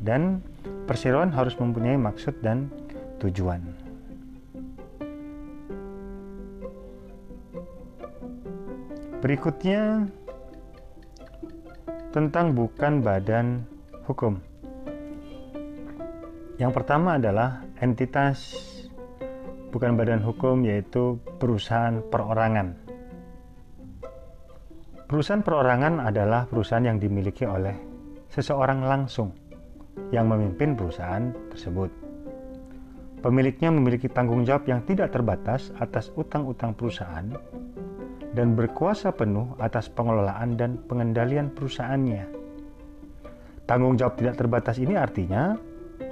Dan 0.00 0.40
perseroan 0.88 1.28
harus 1.28 1.52
mempunyai 1.60 2.00
maksud 2.00 2.40
dan 2.40 2.72
tujuan. 3.20 3.60
Berikutnya 9.20 10.08
tentang 12.08 12.56
bukan 12.56 13.04
badan 13.04 13.68
hukum. 14.08 14.40
Yang 16.56 16.72
pertama 16.72 17.20
adalah 17.20 17.60
entitas 17.84 18.56
bukan 19.68 20.00
badan 20.00 20.24
hukum 20.24 20.64
yaitu 20.64 21.20
perusahaan 21.36 22.00
perorangan. 22.08 22.89
Perusahaan 25.10 25.42
perorangan 25.42 26.06
adalah 26.06 26.46
perusahaan 26.46 26.86
yang 26.86 27.02
dimiliki 27.02 27.42
oleh 27.42 27.74
seseorang 28.30 28.86
langsung 28.86 29.34
yang 30.14 30.30
memimpin 30.30 30.78
perusahaan 30.78 31.34
tersebut. 31.50 31.90
Pemiliknya 33.18 33.74
memiliki 33.74 34.06
tanggung 34.06 34.46
jawab 34.46 34.70
yang 34.70 34.86
tidak 34.86 35.10
terbatas 35.10 35.74
atas 35.82 36.14
utang-utang 36.14 36.78
perusahaan 36.78 37.26
dan 38.38 38.54
berkuasa 38.54 39.10
penuh 39.10 39.50
atas 39.58 39.90
pengelolaan 39.90 40.54
dan 40.54 40.78
pengendalian 40.86 41.50
perusahaannya. 41.58 42.30
Tanggung 43.66 43.98
jawab 43.98 44.14
tidak 44.14 44.38
terbatas 44.38 44.78
ini 44.78 44.94
artinya 44.94 45.58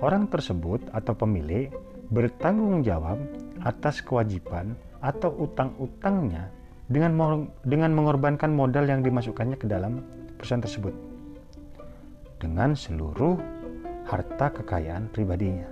orang 0.03 0.27
tersebut 0.27 0.91
atau 0.91 1.15
pemilik 1.15 1.71
bertanggung 2.11 2.83
jawab 2.83 3.23
atas 3.63 4.03
kewajiban 4.03 4.75
atau 4.99 5.31
utang-utangnya 5.39 6.58
dengan 6.89 7.45
dengan 7.69 7.93
mengorbankan 7.93 8.49
modal 8.53 8.89
yang 8.89 9.05
dimasukkannya 9.05 9.61
ke 9.61 9.69
dalam 9.69 10.01
perusahaan 10.41 10.65
tersebut 10.65 10.95
dengan 12.41 12.73
seluruh 12.73 13.37
harta 14.09 14.49
kekayaan 14.49 15.13
pribadinya. 15.13 15.69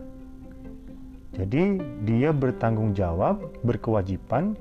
Jadi 1.37 1.81
dia 2.05 2.33
bertanggung 2.33 2.97
jawab, 2.97 3.41
berkewajiban 3.65 4.57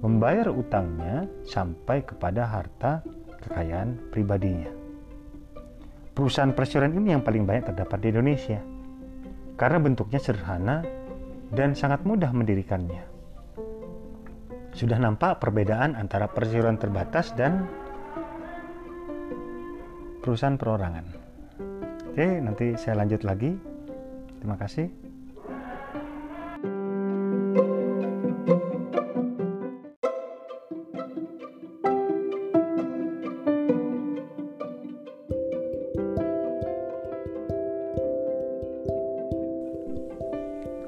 membayar 0.00 0.48
utangnya 0.48 1.28
sampai 1.44 2.04
kepada 2.04 2.48
harta 2.48 3.04
kekayaan 3.44 4.12
pribadinya. 4.12 4.72
Perusahaan 6.16 6.52
perseroan 6.52 6.96
ini 6.96 7.16
yang 7.16 7.24
paling 7.24 7.44
banyak 7.48 7.72
terdapat 7.72 7.98
di 8.04 8.08
Indonesia 8.12 8.60
karena 9.56 9.78
bentuknya 9.80 10.20
sederhana 10.20 10.84
dan 11.52 11.76
sangat 11.76 12.04
mudah 12.04 12.32
mendirikannya. 12.32 13.19
Sudah 14.80 14.96
nampak 14.96 15.44
perbedaan 15.44 15.92
antara 15.92 16.24
perseroan 16.24 16.80
terbatas 16.80 17.36
dan 17.36 17.68
perusahaan 20.24 20.56
perorangan. 20.56 21.04
Oke, 22.08 22.40
nanti 22.40 22.80
saya 22.80 23.04
lanjut 23.04 23.20
lagi. 23.20 23.60
Terima 24.40 24.56
kasih. 24.56 24.88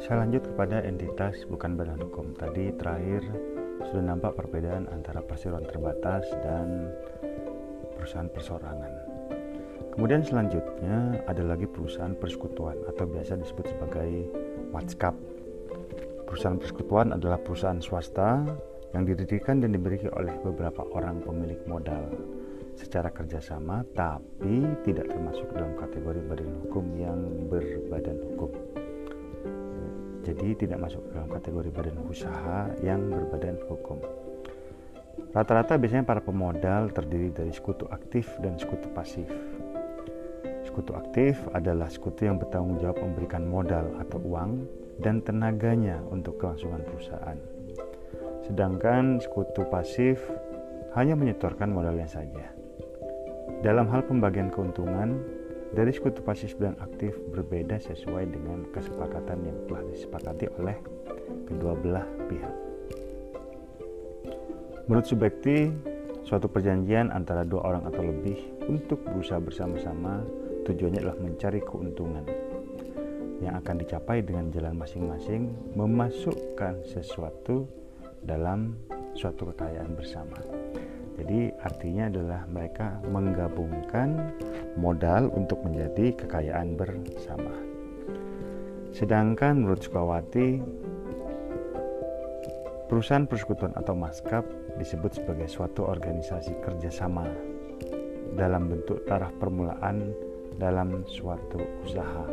Saya 0.00 0.24
lanjut 0.24 0.48
kepada 0.48 0.80
entitas 0.80 1.44
bukan 1.44 1.76
badan 1.76 2.00
hukum. 2.00 2.32
Tadi 2.32 2.72
terakhir 2.80 3.20
sudah 3.88 4.02
nampak 4.02 4.38
perbedaan 4.38 4.86
antara 4.92 5.24
perseroan 5.24 5.66
terbatas 5.66 6.28
dan 6.44 6.92
perusahaan 7.96 8.30
persorangan. 8.30 8.92
Kemudian 9.92 10.24
selanjutnya 10.24 11.20
ada 11.28 11.42
lagi 11.44 11.68
perusahaan 11.68 12.16
persekutuan 12.16 12.80
atau 12.88 13.04
biasa 13.04 13.36
disebut 13.38 13.76
sebagai 13.76 14.10
watskap. 14.72 15.12
Perusahaan 16.24 16.56
persekutuan 16.56 17.12
adalah 17.12 17.36
perusahaan 17.36 17.76
swasta 17.76 18.40
yang 18.96 19.04
didirikan 19.04 19.60
dan 19.60 19.76
dimiliki 19.76 20.08
oleh 20.16 20.32
beberapa 20.40 20.84
orang 20.96 21.20
pemilik 21.20 21.60
modal 21.68 22.08
secara 22.76 23.12
kerjasama 23.12 23.84
tapi 23.92 24.64
tidak 24.84 25.12
termasuk 25.12 25.44
dalam 25.52 25.76
kategori 25.76 26.20
badan 26.24 26.50
hukum 26.64 26.84
yang 26.96 27.20
berbadan 27.52 28.16
hukum 28.32 28.81
jadi 30.22 30.54
tidak 30.54 30.78
masuk 30.78 31.02
dalam 31.10 31.26
kategori 31.26 31.70
badan 31.74 31.98
usaha 32.06 32.70
yang 32.80 33.10
berbadan 33.10 33.58
hukum. 33.66 33.98
Rata-rata 35.34 35.76
biasanya 35.76 36.06
para 36.06 36.22
pemodal 36.22 36.94
terdiri 36.94 37.34
dari 37.34 37.50
sekutu 37.50 37.90
aktif 37.90 38.30
dan 38.38 38.56
sekutu 38.56 38.86
pasif. 38.94 39.28
Sekutu 40.62 40.94
aktif 40.96 41.36
adalah 41.52 41.90
sekutu 41.90 42.24
yang 42.24 42.38
bertanggung 42.38 42.80
jawab 42.80 43.02
memberikan 43.02 43.44
modal 43.44 43.92
atau 44.00 44.22
uang 44.22 44.64
dan 45.02 45.20
tenaganya 45.20 46.00
untuk 46.08 46.38
kelangsungan 46.40 46.80
perusahaan. 46.86 47.38
Sedangkan 48.46 49.20
sekutu 49.20 49.66
pasif 49.68 50.22
hanya 50.94 51.18
menyetorkan 51.18 51.72
modalnya 51.72 52.08
saja. 52.08 52.52
Dalam 53.62 53.86
hal 53.88 54.02
pembagian 54.06 54.50
keuntungan, 54.50 55.22
dari 55.72 55.88
sekutu 55.88 56.20
pasif 56.20 56.56
dan 56.60 56.76
aktif 56.84 57.16
berbeda 57.32 57.80
sesuai 57.80 58.28
dengan 58.28 58.68
kesepakatan 58.76 59.40
yang 59.48 59.58
telah 59.68 59.82
disepakati 59.88 60.46
oleh 60.60 60.76
kedua 61.48 61.72
belah 61.72 62.06
pihak. 62.28 62.54
Menurut 64.84 65.06
Subekti, 65.08 65.72
suatu 66.28 66.52
perjanjian 66.52 67.08
antara 67.08 67.48
dua 67.48 67.64
orang 67.64 67.88
atau 67.88 68.04
lebih 68.04 68.36
untuk 68.68 69.00
berusaha 69.00 69.40
bersama-sama 69.40 70.20
tujuannya 70.68 71.00
adalah 71.00 71.18
mencari 71.18 71.60
keuntungan 71.64 72.24
yang 73.42 73.58
akan 73.58 73.82
dicapai 73.82 74.22
dengan 74.22 74.52
jalan 74.54 74.78
masing-masing 74.78 75.50
memasukkan 75.74 76.84
sesuatu 76.86 77.66
dalam 78.22 78.78
suatu 79.18 79.50
kekayaan 79.50 79.98
bersama. 79.98 80.61
Jadi 81.16 81.52
artinya 81.60 82.08
adalah 82.08 82.42
mereka 82.48 82.98
menggabungkan 83.04 84.32
modal 84.80 85.28
untuk 85.36 85.60
menjadi 85.60 86.16
kekayaan 86.16 86.74
bersama. 86.74 87.52
Sedangkan 88.92 89.64
menurut 89.64 89.84
Sukawati, 89.84 90.60
perusahaan 92.92 93.24
persekutuan 93.24 93.72
atau 93.72 93.96
maskap 93.96 94.44
disebut 94.76 95.16
sebagai 95.16 95.48
suatu 95.48 95.88
organisasi 95.88 96.52
kerjasama 96.60 97.24
dalam 98.36 98.68
bentuk 98.68 99.04
taraf 99.08 99.32
permulaan 99.40 100.12
dalam 100.60 101.04
suatu 101.08 101.60
usaha. 101.84 102.24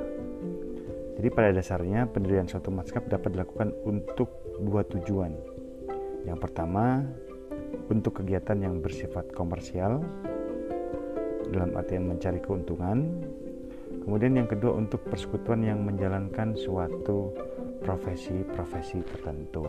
Jadi 1.20 1.28
pada 1.36 1.52
dasarnya 1.52 2.08
pendirian 2.08 2.48
suatu 2.48 2.72
maskap 2.72 3.08
dapat 3.12 3.36
dilakukan 3.36 3.76
untuk 3.84 4.32
dua 4.64 4.88
tujuan. 4.88 5.36
Yang 6.24 6.40
pertama, 6.48 7.04
untuk 7.90 8.22
kegiatan 8.22 8.62
yang 8.62 8.80
bersifat 8.80 9.34
komersial 9.34 10.02
dalam 11.50 11.74
artian 11.74 12.06
mencari 12.06 12.38
keuntungan. 12.40 13.26
Kemudian 14.06 14.38
yang 14.38 14.50
kedua 14.50 14.78
untuk 14.78 15.02
persekutuan 15.10 15.66
yang 15.66 15.82
menjalankan 15.82 16.54
suatu 16.54 17.34
profesi-profesi 17.82 19.02
tertentu. 19.06 19.66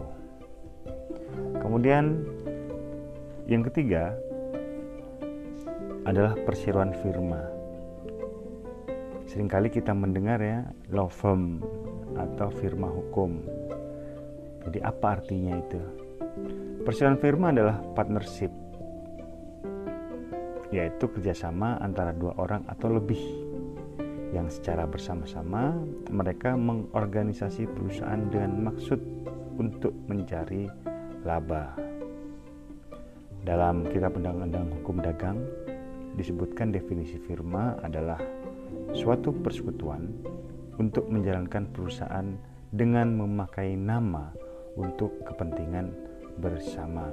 Kemudian 1.61 2.25
yang 3.49 3.65
ketiga 3.67 4.17
adalah 6.05 6.37
perseroan 6.45 6.97
firma. 7.01 7.43
Seringkali 9.29 9.71
kita 9.71 9.95
mendengar 9.95 10.43
ya 10.43 10.67
law 10.91 11.07
firm 11.07 11.63
atau 12.19 12.51
firma 12.51 12.91
hukum. 12.91 13.39
Jadi 14.67 14.79
apa 14.83 15.21
artinya 15.21 15.55
itu? 15.57 16.00
Perseroan 16.81 17.19
firma 17.21 17.53
adalah 17.53 17.83
partnership, 17.93 18.51
yaitu 20.71 21.11
kerjasama 21.11 21.77
antara 21.83 22.15
dua 22.15 22.35
orang 22.39 22.63
atau 22.71 22.89
lebih 22.95 23.21
yang 24.31 24.47
secara 24.47 24.87
bersama-sama 24.87 25.75
mereka 26.09 26.55
mengorganisasi 26.55 27.67
perusahaan 27.67 28.31
dengan 28.31 28.71
maksud 28.71 28.99
untuk 29.59 29.93
mencari 30.07 30.71
laba. 31.27 31.75
Dalam 33.43 33.89
Kitab 33.91 34.15
Undang-Undang 34.21 34.81
Hukum 34.81 35.03
Dagang 35.03 35.43
disebutkan 36.15 36.71
definisi 36.71 37.19
firma 37.19 37.75
adalah 37.83 38.21
suatu 38.95 39.35
persekutuan 39.35 40.11
untuk 40.79 41.09
menjalankan 41.11 41.69
perusahaan 41.75 42.37
dengan 42.71 43.19
memakai 43.19 43.75
nama 43.75 44.31
untuk 44.79 45.27
kepentingan 45.27 46.10
bersama. 46.39 47.11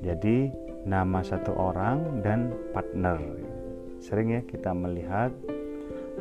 Jadi, 0.00 0.48
nama 0.86 1.20
satu 1.20 1.52
orang 1.58 2.22
dan 2.22 2.54
partner. 2.72 3.18
Sering 3.98 4.38
ya 4.38 4.40
kita 4.46 4.70
melihat 4.70 5.34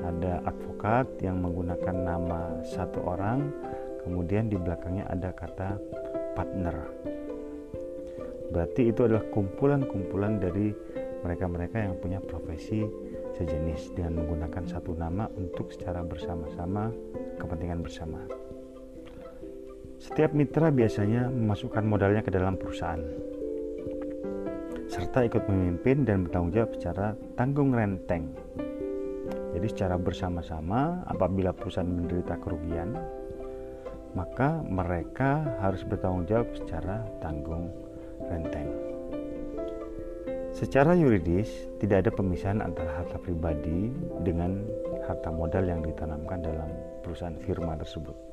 ada 0.02 0.42
advokat 0.46 1.08
yang 1.22 1.42
menggunakan 1.42 1.96
nama 1.96 2.42
satu 2.66 3.06
orang, 3.06 3.54
kemudian 4.02 4.50
di 4.50 4.58
belakangnya 4.58 5.06
ada 5.10 5.30
kata 5.34 5.78
partner. 6.34 6.78
Berarti 8.52 8.90
itu 8.90 9.04
adalah 9.04 9.26
kumpulan-kumpulan 9.30 10.40
dari 10.40 10.72
mereka-mereka 11.22 11.78
yang 11.84 11.96
punya 12.00 12.22
profesi 12.24 12.86
sejenis 13.36 13.94
dengan 13.94 14.24
menggunakan 14.24 14.64
satu 14.66 14.96
nama 14.96 15.28
untuk 15.36 15.70
secara 15.70 16.02
bersama-sama 16.02 16.90
kepentingan 17.38 17.84
bersama. 17.84 18.47
Setiap 19.98 20.32
mitra 20.38 20.70
biasanya 20.70 21.26
memasukkan 21.34 21.82
modalnya 21.82 22.22
ke 22.22 22.30
dalam 22.30 22.54
perusahaan 22.54 23.02
serta 24.88 25.28
ikut 25.28 25.44
memimpin 25.52 26.08
dan 26.08 26.26
bertanggung 26.26 26.54
jawab 26.56 26.72
secara 26.80 27.14
tanggung 27.36 27.76
renteng. 27.76 28.32
Jadi 29.52 29.68
secara 29.68 30.00
bersama-sama 30.00 31.04
apabila 31.10 31.52
perusahaan 31.52 31.90
menderita 31.90 32.40
kerugian, 32.40 32.96
maka 34.16 34.64
mereka 34.64 35.44
harus 35.60 35.84
bertanggung 35.84 36.26
jawab 36.26 36.48
secara 36.56 37.04
tanggung 37.20 37.70
renteng. 38.26 38.70
Secara 40.56 40.98
yuridis, 40.98 41.70
tidak 41.78 42.08
ada 42.08 42.12
pemisahan 42.18 42.66
antara 42.66 42.90
harta 42.98 43.22
pribadi 43.22 43.94
dengan 44.26 44.66
harta 45.06 45.30
modal 45.30 45.70
yang 45.70 45.86
ditanamkan 45.86 46.42
dalam 46.42 46.70
perusahaan 47.06 47.38
firma 47.38 47.78
tersebut. 47.78 48.27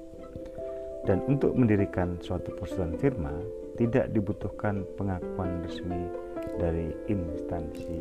Dan 1.04 1.20
untuk 1.28 1.52
mendirikan 1.52 2.16
suatu 2.24 2.56
perusahaan 2.56 2.96
firma, 2.96 3.32
tidak 3.76 4.08
dibutuhkan 4.16 4.88
pengakuan 4.96 5.60
resmi 5.60 6.08
dari 6.56 6.88
instansi 7.12 8.00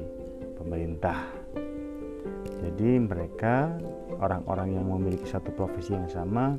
pemerintah. 0.56 1.20
Jadi 2.64 3.04
mereka 3.04 3.76
orang-orang 4.24 4.80
yang 4.80 4.88
memiliki 4.88 5.28
satu 5.28 5.52
profesi 5.52 5.92
yang 5.92 6.08
sama 6.08 6.56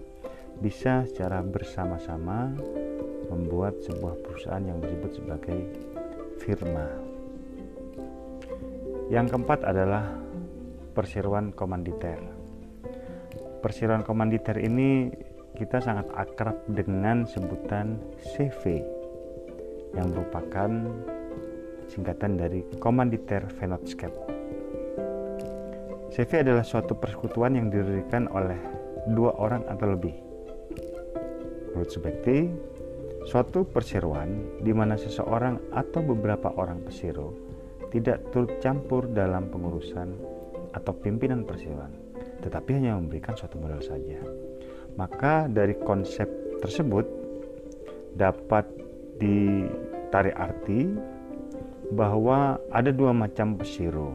bisa 0.61 1.09
secara 1.09 1.41
bersama-sama 1.41 2.53
membuat 3.33 3.81
sebuah 3.81 4.21
perusahaan 4.21 4.61
yang 4.61 4.79
disebut 4.85 5.11
sebagai 5.17 5.59
firma. 6.45 6.87
Yang 9.09 9.33
keempat 9.33 9.65
adalah 9.65 10.13
perseroan 10.93 11.57
komanditer. 11.57 12.21
Perseroan 13.65 14.05
komanditer 14.05 14.61
ini 14.61 15.09
kita 15.55 15.79
sangat 15.79 16.11
akrab 16.19 16.59
dengan 16.67 17.23
sebutan 17.23 18.03
CV 18.19 18.83
yang 19.95 20.11
merupakan 20.11 20.71
singkatan 21.87 22.35
dari 22.35 22.67
Komanditer 22.83 23.47
Vennotscape. 23.55 24.19
CV 26.11 26.31
adalah 26.43 26.67
suatu 26.67 26.99
persekutuan 26.99 27.55
yang 27.55 27.71
didirikan 27.71 28.27
oleh 28.35 28.59
dua 29.15 29.35
orang 29.39 29.63
atau 29.71 29.95
lebih. 29.95 30.15
Menurut 31.71 31.91
Subekti, 31.91 32.51
suatu 33.27 33.63
perseroan 33.67 34.59
di 34.63 34.75
mana 34.75 34.99
seseorang 34.99 35.71
atau 35.71 36.03
beberapa 36.03 36.51
orang 36.59 36.83
persero 36.83 37.35
tidak 37.95 38.27
turut 38.35 38.59
campur 38.59 39.07
dalam 39.07 39.47
pengurusan 39.55 40.19
atau 40.75 40.93
pimpinan 40.99 41.47
perseroan, 41.47 41.95
tetapi 42.43 42.75
hanya 42.75 42.99
memberikan 42.99 43.39
suatu 43.39 43.55
modal 43.59 43.79
saja. 43.79 44.19
Maka 44.95 45.51
dari 45.51 45.75
konsep 45.83 46.27
tersebut 46.63 47.07
dapat 48.15 48.63
ditarik 49.19 50.35
arti 50.39 50.87
bahwa 51.91 52.57
ada 52.71 52.95
dua 52.95 53.11
macam 53.11 53.59
pesiro. 53.59 54.15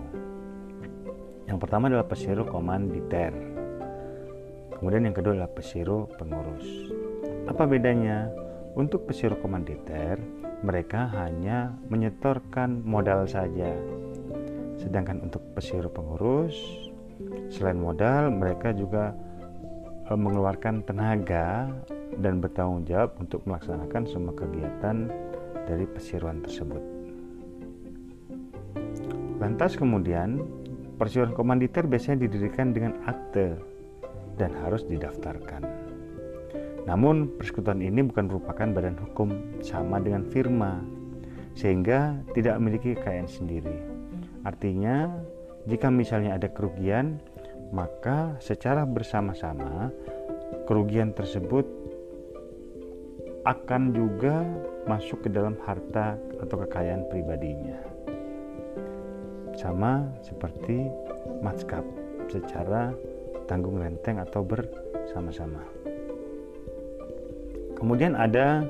Yang 1.45 1.59
pertama 1.65 1.91
adalah 1.91 2.07
pesiro 2.07 2.43
komanditer. 2.47 3.31
Kemudian 4.79 5.11
yang 5.11 5.15
kedua 5.15 5.35
adalah 5.35 5.51
pesiro 5.51 6.07
pengurus. 6.15 6.65
Apa 7.51 7.67
bedanya? 7.67 8.31
Untuk 8.77 9.09
pesiro 9.09 9.35
komanditer, 9.41 10.15
mereka 10.63 11.09
hanya 11.19 11.75
menyetorkan 11.91 12.85
modal 12.85 13.27
saja. 13.27 13.75
Sedangkan 14.79 15.19
untuk 15.25 15.43
pesiro 15.51 15.91
pengurus, 15.91 16.55
selain 17.51 17.81
modal, 17.81 18.31
mereka 18.31 18.71
juga 18.71 19.11
mengeluarkan 20.15 20.81
tenaga 20.85 21.69
dan 22.17 22.41
bertanggung 22.41 22.85
jawab 22.89 23.13
untuk 23.21 23.45
melaksanakan 23.45 24.03
semua 24.09 24.33
kegiatan 24.33 25.09
dari 25.69 25.85
persiruan 25.85 26.41
tersebut. 26.41 26.81
Lantas 29.37 29.77
kemudian, 29.77 30.41
persiruan 30.97 31.31
komanditer 31.31 31.85
biasanya 31.85 32.27
didirikan 32.27 32.73
dengan 32.75 32.97
akte 33.07 33.55
dan 34.35 34.51
harus 34.65 34.83
didaftarkan. 34.89 35.63
Namun, 36.89 37.29
persekutuan 37.37 37.85
ini 37.85 38.01
bukan 38.01 38.27
merupakan 38.27 38.67
badan 38.73 38.97
hukum 38.97 39.29
sama 39.61 40.01
dengan 40.01 40.25
firma, 40.25 40.81
sehingga 41.53 42.17
tidak 42.33 42.57
memiliki 42.57 42.97
kekayaan 42.97 43.29
sendiri. 43.29 43.77
Artinya, 44.41 45.11
jika 45.67 45.91
misalnya 45.91 46.39
ada 46.39 46.49
kerugian, 46.49 47.21
maka 47.69 48.37
secara 48.41 48.85
bersama-sama 48.85 49.93
kerugian 50.65 51.13
tersebut 51.13 51.65
akan 53.45 53.93
juga 53.95 54.45
masuk 54.85 55.25
ke 55.25 55.29
dalam 55.31 55.57
harta 55.65 56.17
atau 56.41 56.55
kekayaan 56.65 57.07
pribadinya. 57.09 57.77
Sama 59.57 60.05
seperti 60.21 60.85
matskap 61.41 61.81
secara 62.29 62.93
tanggung 63.49 63.81
renteng 63.81 64.21
atau 64.21 64.45
bersama-sama. 64.45 65.65
Kemudian 67.73 68.13
ada 68.13 68.67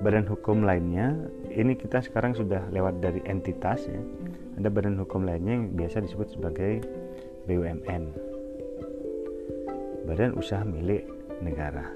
badan 0.00 0.26
hukum 0.26 0.64
lainnya. 0.64 1.14
Ini 1.52 1.76
kita 1.76 2.04
sekarang 2.04 2.36
sudah 2.36 2.68
lewat 2.72 3.00
dari 3.00 3.22
entitas 3.24 3.86
ya. 3.86 4.00
Ada 4.58 4.68
badan 4.72 4.96
hukum 5.00 5.24
lainnya 5.24 5.60
yang 5.60 5.66
biasa 5.76 6.04
disebut 6.04 6.36
sebagai 6.36 6.84
BUMN. 7.46 8.25
Badan 10.06 10.38
Usaha 10.38 10.62
Milik 10.62 11.02
Negara. 11.42 11.90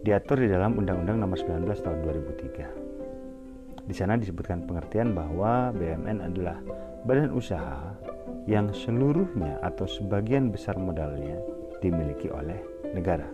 Diatur 0.00 0.40
di 0.40 0.48
dalam 0.48 0.80
Undang-Undang 0.80 1.20
Nomor 1.20 1.36
19 1.36 1.68
Tahun 1.84 2.00
Di 3.84 3.92
sana 3.92 4.16
disebutkan 4.16 4.64
pengertian 4.64 5.12
bahwa 5.12 5.76
BUMN 5.76 6.24
adalah 6.24 6.56
badan 7.04 7.36
usaha 7.36 7.92
yang 8.48 8.72
seluruhnya 8.72 9.60
atau 9.60 9.84
sebagian 9.84 10.48
besar 10.48 10.80
modalnya 10.80 11.36
dimiliki 11.84 12.32
oleh 12.32 12.56
negara 12.96 13.28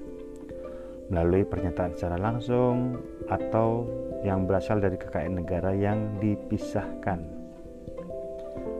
melalui 1.06 1.46
pernyataan 1.46 1.94
secara 1.94 2.18
langsung 2.18 2.98
atau 3.30 3.86
yang 4.26 4.42
berasal 4.50 4.82
dari 4.82 4.98
kekayaan 4.98 5.38
negara 5.38 5.70
yang 5.70 6.18
dipisahkan. 6.18 7.20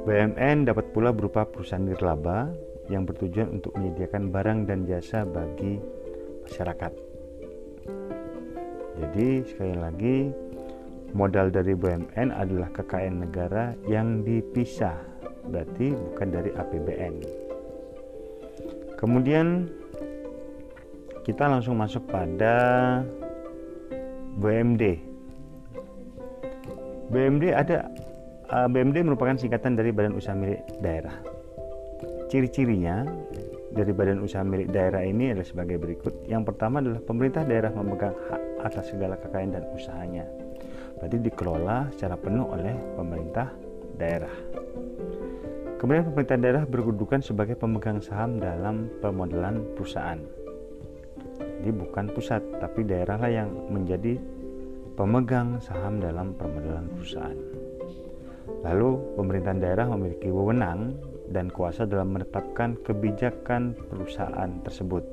BUMN 0.03 0.67
dapat 0.67 0.91
pula 0.91 1.15
berupa 1.15 1.47
perusahaan 1.47 1.87
nirlaba 1.87 2.51
yang 2.91 3.07
bertujuan 3.07 3.61
untuk 3.61 3.75
menyediakan 3.79 4.33
barang 4.33 4.59
dan 4.67 4.89
jasa 4.89 5.23
bagi 5.23 5.79
masyarakat. 6.47 6.93
Jadi 9.03 9.29
sekali 9.47 9.75
lagi 9.77 10.17
modal 11.13 11.53
dari 11.53 11.77
BUMN 11.77 12.33
adalah 12.33 12.71
kekayaan 12.73 13.27
negara 13.29 13.75
yang 13.87 14.25
dipisah, 14.25 14.97
berarti 15.47 15.93
bukan 15.93 16.29
dari 16.33 16.51
APBN. 16.55 17.15
Kemudian 18.97 19.67
kita 21.23 21.51
langsung 21.51 21.79
masuk 21.79 22.07
pada 22.07 22.55
BMD. 24.39 24.99
BMD 27.13 27.45
ada 27.53 27.91
uh, 28.49 28.69
BMD 28.71 29.05
merupakan 29.05 29.37
singkatan 29.37 29.77
dari 29.77 29.93
Badan 29.93 30.17
Usaha 30.17 30.33
Milik 30.33 30.65
Daerah. 30.81 31.32
Ciri-cirinya 32.33 33.05
dari 33.77 33.93
Badan 33.93 34.25
Usaha 34.25 34.41
Milik 34.41 34.73
Daerah 34.73 35.05
ini 35.05 35.37
adalah 35.37 35.45
sebagai 35.45 35.77
berikut. 35.77 36.25
Yang 36.25 36.49
pertama 36.49 36.81
adalah 36.81 37.05
pemerintah 37.05 37.45
daerah 37.45 37.69
memegang 37.77 38.17
hak 38.33 38.43
atas 38.73 38.89
segala 38.89 39.21
kekayaan 39.21 39.53
dan 39.53 39.69
usahanya. 39.77 40.25
Berarti 40.97 41.21
dikelola 41.29 41.93
secara 41.93 42.17
penuh 42.17 42.49
oleh 42.49 42.73
pemerintah 42.97 43.53
daerah. 44.01 44.33
Kemudian 45.77 46.09
pemerintah 46.09 46.41
daerah 46.41 46.65
berkedudukan 46.65 47.21
sebagai 47.21 47.61
pemegang 47.61 48.01
saham 48.01 48.41
dalam 48.41 48.89
pemodelan 49.05 49.69
perusahaan 49.77 50.25
jadi 51.63 51.79
bukan 51.79 52.11
pusat, 52.11 52.43
tapi 52.59 52.83
daerah 52.83 53.15
lah 53.23 53.31
yang 53.31 53.55
menjadi 53.71 54.19
pemegang 54.99 55.63
saham 55.63 56.03
dalam 56.03 56.35
permodalan 56.35 56.91
perusahaan. 56.91 57.39
Lalu 58.67 58.99
pemerintahan 59.15 59.63
daerah 59.63 59.87
memiliki 59.95 60.27
wewenang 60.27 60.99
dan 61.31 61.53
kuasa 61.53 61.87
dalam 61.87 62.17
menetapkan 62.17 62.75
kebijakan 62.83 63.79
perusahaan 63.93 64.51
tersebut. 64.67 65.05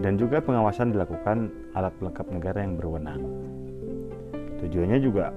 Dan 0.00 0.16
juga 0.16 0.40
pengawasan 0.40 0.94
dilakukan 0.94 1.50
alat 1.74 1.92
pelengkap 1.98 2.26
negara 2.30 2.58
yang 2.62 2.78
berwenang. 2.78 3.20
Tujuannya 4.62 4.98
juga 5.02 5.34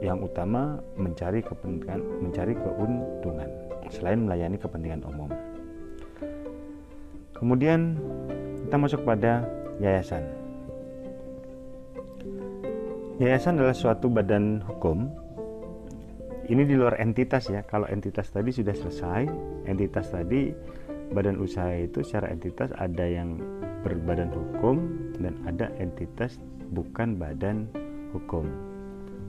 yang 0.00 0.24
utama 0.24 0.80
mencari 0.96 1.44
kepentingan, 1.44 2.00
mencari 2.24 2.56
keuntungan 2.56 3.50
selain 3.92 4.24
melayani 4.24 4.56
kepentingan 4.56 5.04
umum. 5.04 5.30
Kemudian 7.36 7.96
kita 8.66 8.76
masuk 8.76 9.00
pada 9.04 9.44
yayasan. 9.80 10.24
Yayasan 13.20 13.60
adalah 13.60 13.76
suatu 13.76 14.08
badan 14.08 14.64
hukum. 14.64 15.12
Ini 16.50 16.66
di 16.66 16.74
luar 16.74 16.98
entitas 16.98 17.46
ya. 17.46 17.62
Kalau 17.62 17.86
entitas 17.86 18.26
tadi 18.34 18.50
sudah 18.50 18.74
selesai, 18.74 19.22
entitas 19.70 20.10
tadi 20.10 20.50
badan 21.14 21.38
usaha 21.38 21.70
itu 21.78 22.02
secara 22.02 22.34
entitas 22.34 22.74
ada 22.74 23.06
yang 23.06 23.38
berbadan 23.86 24.34
hukum 24.34 24.82
dan 25.22 25.38
ada 25.46 25.70
entitas 25.78 26.42
bukan 26.74 27.14
badan 27.22 27.70
hukum. 28.10 28.50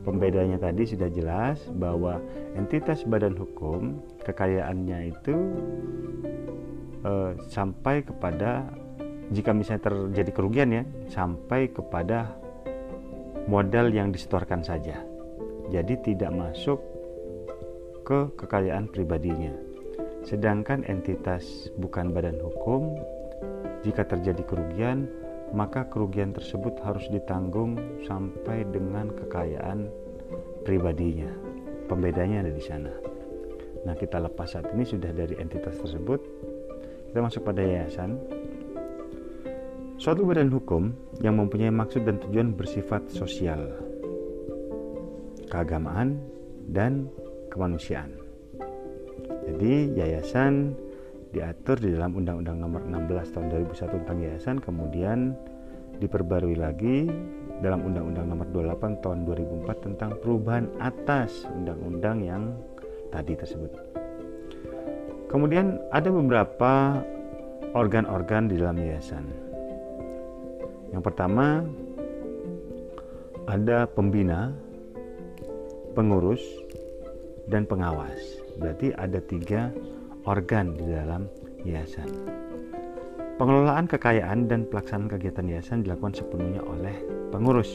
Pembedanya 0.02 0.58
tadi 0.58 0.82
sudah 0.82 1.14
jelas 1.14 1.62
bahwa 1.78 2.18
entitas 2.58 3.06
badan 3.06 3.38
hukum 3.38 4.02
kekayaannya 4.26 5.14
itu 5.14 5.36
eh, 7.06 7.38
sampai 7.54 8.02
kepada 8.02 8.66
jika 9.30 9.54
misalnya 9.54 9.94
terjadi 9.94 10.32
kerugian 10.34 10.70
ya 10.74 10.84
sampai 11.14 11.70
kepada 11.70 12.34
modal 13.46 13.94
yang 13.94 14.10
disetorkan 14.10 14.66
saja. 14.66 15.06
Jadi 15.70 16.02
tidak 16.02 16.34
masuk 16.34 16.91
ke 18.02 18.34
kekayaan 18.38 18.90
pribadinya. 18.90 19.54
Sedangkan 20.22 20.86
entitas 20.86 21.70
bukan 21.82 22.14
badan 22.14 22.38
hukum 22.42 22.94
jika 23.82 24.06
terjadi 24.06 24.46
kerugian 24.46 25.10
maka 25.52 25.84
kerugian 25.92 26.32
tersebut 26.32 26.80
harus 26.82 27.04
ditanggung 27.12 27.76
sampai 28.08 28.64
dengan 28.72 29.12
kekayaan 29.12 29.92
pribadinya. 30.64 31.28
Pembedanya 31.92 32.48
ada 32.48 32.52
di 32.56 32.64
sana. 32.64 32.94
Nah, 33.84 33.98
kita 33.98 34.22
lepas 34.24 34.56
saat 34.56 34.72
ini 34.72 34.88
sudah 34.88 35.12
dari 35.12 35.36
entitas 35.36 35.76
tersebut. 35.76 36.22
Kita 37.12 37.20
masuk 37.20 37.44
pada 37.44 37.60
yayasan. 37.60 38.16
Suatu 40.00 40.24
badan 40.24 40.50
hukum 40.50 40.96
yang 41.20 41.38
mempunyai 41.38 41.70
maksud 41.70 42.08
dan 42.08 42.18
tujuan 42.24 42.58
bersifat 42.58 43.12
sosial, 43.12 43.70
keagamaan, 45.52 46.18
dan 46.72 47.12
kemanusiaan. 47.52 48.16
Jadi, 49.46 50.00
yayasan 50.00 50.72
diatur 51.36 51.80
di 51.80 51.92
dalam 51.92 52.16
Undang-Undang 52.16 52.58
Nomor 52.60 52.82
16 52.88 53.36
Tahun 53.36 53.48
2001 53.52 54.00
tentang 54.04 54.18
yayasan, 54.24 54.56
kemudian 54.64 55.36
diperbarui 56.00 56.56
lagi 56.56 57.12
dalam 57.62 57.86
Undang-Undang 57.86 58.26
Nomor 58.32 58.48
28 58.50 59.04
Tahun 59.04 59.20
2004 59.28 59.86
tentang 59.86 60.12
perubahan 60.18 60.66
atas 60.82 61.46
undang-undang 61.52 62.18
yang 62.24 62.44
tadi 63.14 63.38
tersebut. 63.38 63.72
Kemudian 65.30 65.80
ada 65.96 66.10
beberapa 66.12 67.00
organ-organ 67.72 68.52
di 68.52 68.60
dalam 68.60 68.76
yayasan. 68.76 69.24
Yang 70.92 71.04
pertama 71.08 71.64
ada 73.48 73.88
pembina, 73.88 74.52
pengurus, 75.96 76.44
dan 77.52 77.68
pengawas. 77.68 78.18
Berarti 78.56 78.96
ada 78.96 79.20
tiga 79.20 79.68
organ 80.24 80.74
di 80.80 80.88
dalam 80.88 81.28
yayasan. 81.68 82.08
Pengelolaan 83.36 83.90
kekayaan 83.90 84.48
dan 84.48 84.70
pelaksanaan 84.70 85.12
kegiatan 85.12 85.50
yayasan 85.50 85.84
dilakukan 85.84 86.16
sepenuhnya 86.16 86.62
oleh 86.64 86.96
pengurus. 87.34 87.70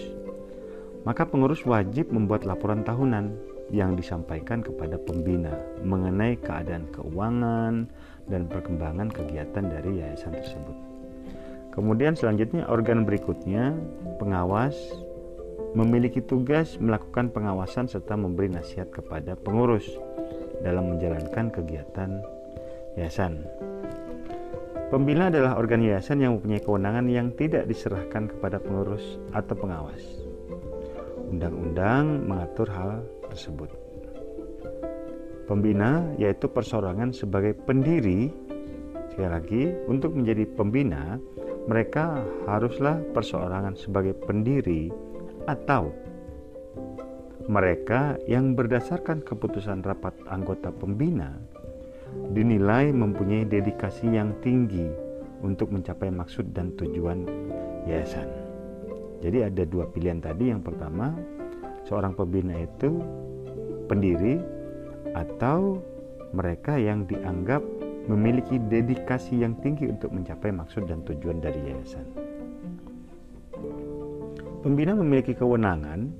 Maka 1.04 1.26
pengurus 1.28 1.62
wajib 1.68 2.10
membuat 2.10 2.48
laporan 2.48 2.82
tahunan 2.82 3.34
yang 3.74 3.98
disampaikan 3.98 4.62
kepada 4.62 4.94
pembina 4.94 5.54
mengenai 5.82 6.38
keadaan 6.38 6.86
keuangan 6.94 7.90
dan 8.30 8.46
perkembangan 8.46 9.10
kegiatan 9.10 9.66
dari 9.66 10.02
yayasan 10.02 10.38
tersebut. 10.38 10.76
Kemudian 11.74 12.14
selanjutnya 12.16 12.64
organ 12.70 13.04
berikutnya 13.04 13.74
pengawas 14.22 14.74
memiliki 15.76 16.24
tugas 16.24 16.80
melakukan 16.80 17.28
pengawasan 17.28 17.84
serta 17.84 18.16
memberi 18.16 18.48
nasihat 18.48 18.88
kepada 18.88 19.36
pengurus 19.36 19.84
dalam 20.64 20.96
menjalankan 20.96 21.52
kegiatan 21.52 22.24
yayasan. 22.96 23.44
Pembina 24.88 25.28
adalah 25.28 25.60
organ 25.60 25.84
yayasan 25.84 26.24
yang 26.24 26.40
mempunyai 26.40 26.64
kewenangan 26.64 27.06
yang 27.12 27.28
tidak 27.36 27.68
diserahkan 27.68 28.32
kepada 28.32 28.56
pengurus 28.56 29.20
atau 29.36 29.52
pengawas. 29.52 30.00
Undang-undang 31.28 32.24
mengatur 32.24 32.70
hal 32.72 33.04
tersebut. 33.28 33.68
Pembina 35.44 36.08
yaitu 36.16 36.48
persorangan 36.48 37.12
sebagai 37.12 37.52
pendiri. 37.52 38.32
Sekali 39.12 39.28
lagi, 39.28 39.62
untuk 39.90 40.16
menjadi 40.16 40.44
pembina, 40.56 41.18
mereka 41.66 42.22
haruslah 42.46 43.02
perseorangan 43.10 43.74
sebagai 43.74 44.14
pendiri 44.14 44.92
atau 45.46 45.94
mereka 47.46 48.18
yang 48.26 48.58
berdasarkan 48.58 49.22
keputusan 49.22 49.86
rapat 49.86 50.14
anggota 50.26 50.74
pembina 50.74 51.38
dinilai 52.34 52.90
mempunyai 52.90 53.46
dedikasi 53.46 54.10
yang 54.10 54.34
tinggi 54.42 54.86
untuk 55.46 55.70
mencapai 55.70 56.10
maksud 56.10 56.50
dan 56.50 56.74
tujuan 56.74 57.22
yayasan. 57.86 58.26
Jadi 59.22 59.46
ada 59.46 59.62
dua 59.62 59.86
pilihan 59.88 60.18
tadi. 60.18 60.50
Yang 60.50 60.72
pertama, 60.72 61.14
seorang 61.86 62.18
pembina 62.18 62.58
itu 62.58 62.98
pendiri 63.86 64.42
atau 65.14 65.80
mereka 66.34 66.76
yang 66.76 67.06
dianggap 67.06 67.62
memiliki 68.10 68.58
dedikasi 68.58 69.42
yang 69.42 69.54
tinggi 69.62 69.86
untuk 69.86 70.14
mencapai 70.14 70.50
maksud 70.50 70.86
dan 70.86 71.02
tujuan 71.06 71.38
dari 71.38 71.58
yayasan. 71.62 72.06
Pembina 74.66 74.98
memiliki 74.98 75.30
kewenangan, 75.30 76.10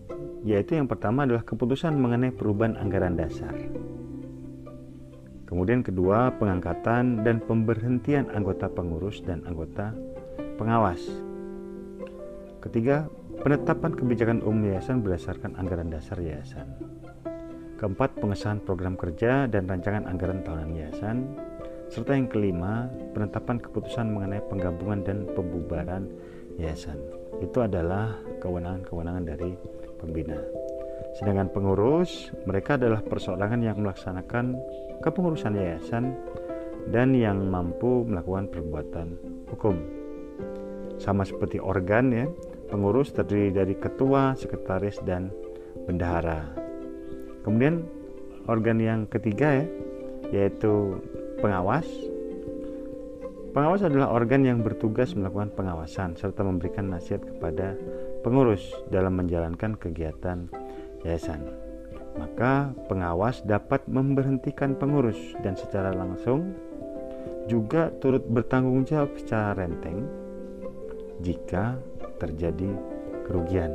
yaitu 0.46 0.78
yang 0.78 0.86
pertama 0.86 1.26
adalah 1.26 1.42
keputusan 1.42 1.98
mengenai 1.98 2.30
perubahan 2.30 2.78
anggaran 2.78 3.18
dasar. 3.18 3.50
Kemudian 5.50 5.82
kedua, 5.82 6.30
pengangkatan 6.38 7.26
dan 7.26 7.42
pemberhentian 7.42 8.30
anggota 8.30 8.70
pengurus 8.70 9.18
dan 9.26 9.42
anggota 9.50 9.90
pengawas. 10.62 11.02
Ketiga, 12.62 13.10
penetapan 13.42 13.90
kebijakan 13.98 14.38
umum 14.46 14.70
yayasan 14.70 15.02
berdasarkan 15.02 15.58
anggaran 15.58 15.90
dasar 15.90 16.22
yayasan. 16.22 16.70
Keempat, 17.82 18.14
pengesahan 18.14 18.62
program 18.62 18.94
kerja 18.94 19.50
dan 19.50 19.66
rancangan 19.66 20.06
anggaran 20.06 20.46
tahunan 20.46 20.70
yayasan. 20.70 21.34
Serta 21.90 22.14
yang 22.14 22.30
kelima, 22.30 22.86
penetapan 23.10 23.58
keputusan 23.58 24.06
mengenai 24.06 24.38
penggabungan 24.46 25.02
dan 25.02 25.26
pembubaran 25.34 26.06
yayasan. 26.62 27.02
Itu 27.42 27.60
adalah 27.60 28.16
kewenangan-kewenangan 28.40 29.24
dari 29.24 29.52
pembina. 29.98 30.38
Sedangkan 31.16 31.48
pengurus, 31.48 32.28
mereka 32.44 32.76
adalah 32.76 33.00
perseorangan 33.00 33.60
yang 33.64 33.80
melaksanakan 33.80 34.56
kepengurusan 35.00 35.56
yayasan 35.56 36.12
dan 36.92 37.16
yang 37.16 37.48
mampu 37.48 38.04
melakukan 38.04 38.52
perbuatan 38.52 39.16
hukum. 39.48 39.76
Sama 41.00 41.24
seperti 41.24 41.56
organ 41.60 42.12
ya, 42.12 42.26
pengurus 42.68 43.12
terdiri 43.16 43.52
dari 43.52 43.74
ketua, 43.76 44.36
sekretaris, 44.36 45.00
dan 45.04 45.32
bendahara. 45.88 46.52
Kemudian 47.44 47.84
organ 48.48 48.78
yang 48.80 49.00
ketiga 49.08 49.62
ya, 49.62 49.66
yaitu 50.34 51.00
pengawas. 51.40 51.86
Pengawas 53.56 53.88
adalah 53.88 54.12
organ 54.12 54.44
yang 54.44 54.60
bertugas 54.60 55.16
melakukan 55.16 55.48
pengawasan 55.56 56.12
serta 56.12 56.44
memberikan 56.44 56.92
nasihat 56.92 57.24
kepada 57.24 57.72
pengurus 58.26 58.74
dalam 58.90 59.14
menjalankan 59.22 59.78
kegiatan 59.78 60.50
yayasan. 61.06 61.46
Maka 62.18 62.74
pengawas 62.90 63.46
dapat 63.46 63.86
memberhentikan 63.86 64.74
pengurus 64.74 65.38
dan 65.46 65.54
secara 65.54 65.94
langsung 65.94 66.58
juga 67.46 67.94
turut 68.02 68.26
bertanggung 68.26 68.82
jawab 68.82 69.14
secara 69.14 69.54
renteng 69.54 70.10
jika 71.22 71.78
terjadi 72.18 72.74
kerugian. 73.30 73.70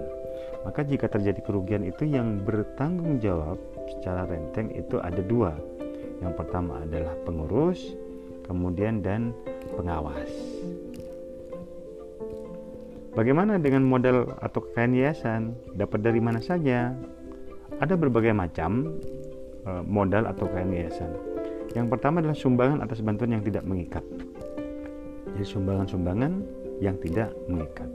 Maka 0.67 0.83
jika 0.83 1.07
terjadi 1.07 1.39
kerugian 1.39 1.87
itu 1.87 2.03
yang 2.03 2.43
bertanggung 2.43 3.23
jawab 3.23 3.55
secara 3.87 4.27
renteng 4.27 4.67
itu 4.75 4.99
ada 4.99 5.23
dua. 5.23 5.55
Yang 6.19 6.33
pertama 6.37 6.83
adalah 6.83 7.15
pengurus, 7.23 7.95
kemudian 8.45 8.99
dan 8.99 9.31
pengawas. 9.73 10.50
Bagaimana 13.11 13.59
dengan 13.59 13.83
modal 13.83 14.31
atau 14.39 14.63
kekayaan 14.63 14.95
yayasan? 14.95 15.41
Dapat 15.75 15.99
dari 15.99 16.23
mana 16.23 16.39
saja? 16.39 16.95
Ada 17.83 17.99
berbagai 17.99 18.31
macam 18.31 18.95
eh, 19.67 19.83
modal 19.83 20.31
atau 20.31 20.47
kekayaan 20.47 20.71
yayasan. 20.71 21.11
Yang 21.75 21.87
pertama 21.91 22.23
adalah 22.23 22.39
sumbangan 22.39 22.79
atas 22.79 23.03
bantuan 23.03 23.35
yang 23.35 23.43
tidak 23.43 23.67
mengikat. 23.67 24.03
Jadi 25.35 25.45
sumbangan-sumbangan 25.47 26.31
yang 26.79 26.95
tidak 27.03 27.35
mengikat. 27.51 27.87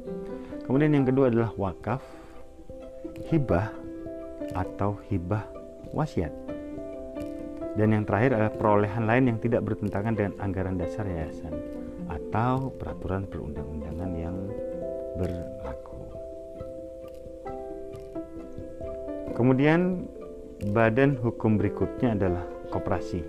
Kemudian 0.69 0.93
yang 0.93 1.07
kedua 1.09 1.33
adalah 1.33 1.53
wakaf, 1.57 2.01
hibah 3.33 3.73
atau 4.53 5.01
hibah 5.09 5.45
wasiat. 5.97 6.33
Dan 7.77 7.93
yang 7.93 8.05
terakhir 8.09 8.37
adalah 8.37 8.53
perolehan 8.57 9.05
lain 9.05 9.25
yang 9.33 9.39
tidak 9.41 9.65
bertentangan 9.65 10.17
dengan 10.17 10.33
anggaran 10.41 10.81
dasar 10.81 11.05
yayasan 11.05 11.53
atau 12.09 12.73
peraturan 12.73 13.29
perundang-undangan 13.29 14.11
yang 14.17 14.37
berlaku. 15.17 16.01
Kemudian 19.33 20.05
badan 20.73 21.17
hukum 21.21 21.61
berikutnya 21.61 22.17
adalah 22.17 22.45
koperasi. 22.73 23.21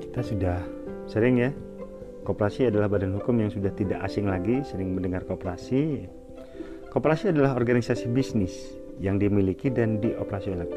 Kita 0.00 0.20
sudah 0.24 0.58
sering 1.08 1.36
ya 1.40 1.50
Koperasi 2.20 2.68
adalah 2.68 2.92
badan 2.92 3.16
hukum 3.16 3.32
yang 3.40 3.48
sudah 3.48 3.72
tidak 3.72 4.04
asing 4.04 4.28
lagi, 4.28 4.60
sering 4.60 4.92
mendengar 4.92 5.24
koperasi. 5.24 6.04
Koperasi 6.92 7.32
adalah 7.32 7.56
organisasi 7.56 8.12
bisnis 8.12 8.76
yang 9.00 9.16
dimiliki 9.16 9.72
dan 9.72 10.04
dioperasikan 10.04 10.68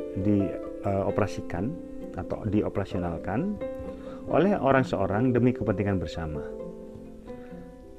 uh, 1.67 2.15
atau 2.15 2.38
dioperasionalkan 2.47 3.60
oleh 4.32 4.56
orang 4.56 4.88
seorang 4.88 5.36
demi 5.36 5.52
kepentingan 5.52 5.99
bersama. 5.99 6.62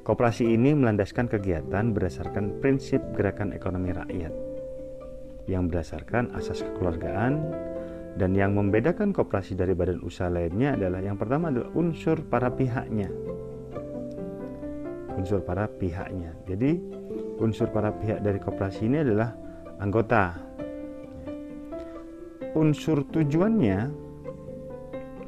Koperasi 0.04 0.52
ini 0.52 0.76
melandaskan 0.76 1.32
kegiatan 1.32 1.96
berdasarkan 1.96 2.60
prinsip 2.60 3.00
gerakan 3.16 3.56
ekonomi 3.56 3.88
rakyat 3.88 4.32
yang 5.48 5.68
berdasarkan 5.72 6.32
asas 6.36 6.60
kekeluargaan 6.60 7.40
dan 8.20 8.36
yang 8.36 8.52
membedakan 8.52 9.16
koperasi 9.16 9.56
dari 9.56 9.72
badan 9.72 10.04
usaha 10.04 10.28
lainnya 10.28 10.76
adalah 10.76 11.00
yang 11.00 11.16
pertama 11.16 11.48
adalah 11.48 11.72
unsur 11.72 12.20
para 12.28 12.52
pihaknya 12.52 13.08
unsur 15.14 15.40
para 15.40 15.70
pihaknya. 15.70 16.34
Jadi 16.44 16.76
unsur 17.40 17.70
para 17.70 17.94
pihak 17.94 18.20
dari 18.20 18.38
koperasi 18.42 18.84
ini 18.84 19.00
adalah 19.00 19.32
anggota. 19.80 20.36
Unsur 22.54 23.02
tujuannya 23.08 24.03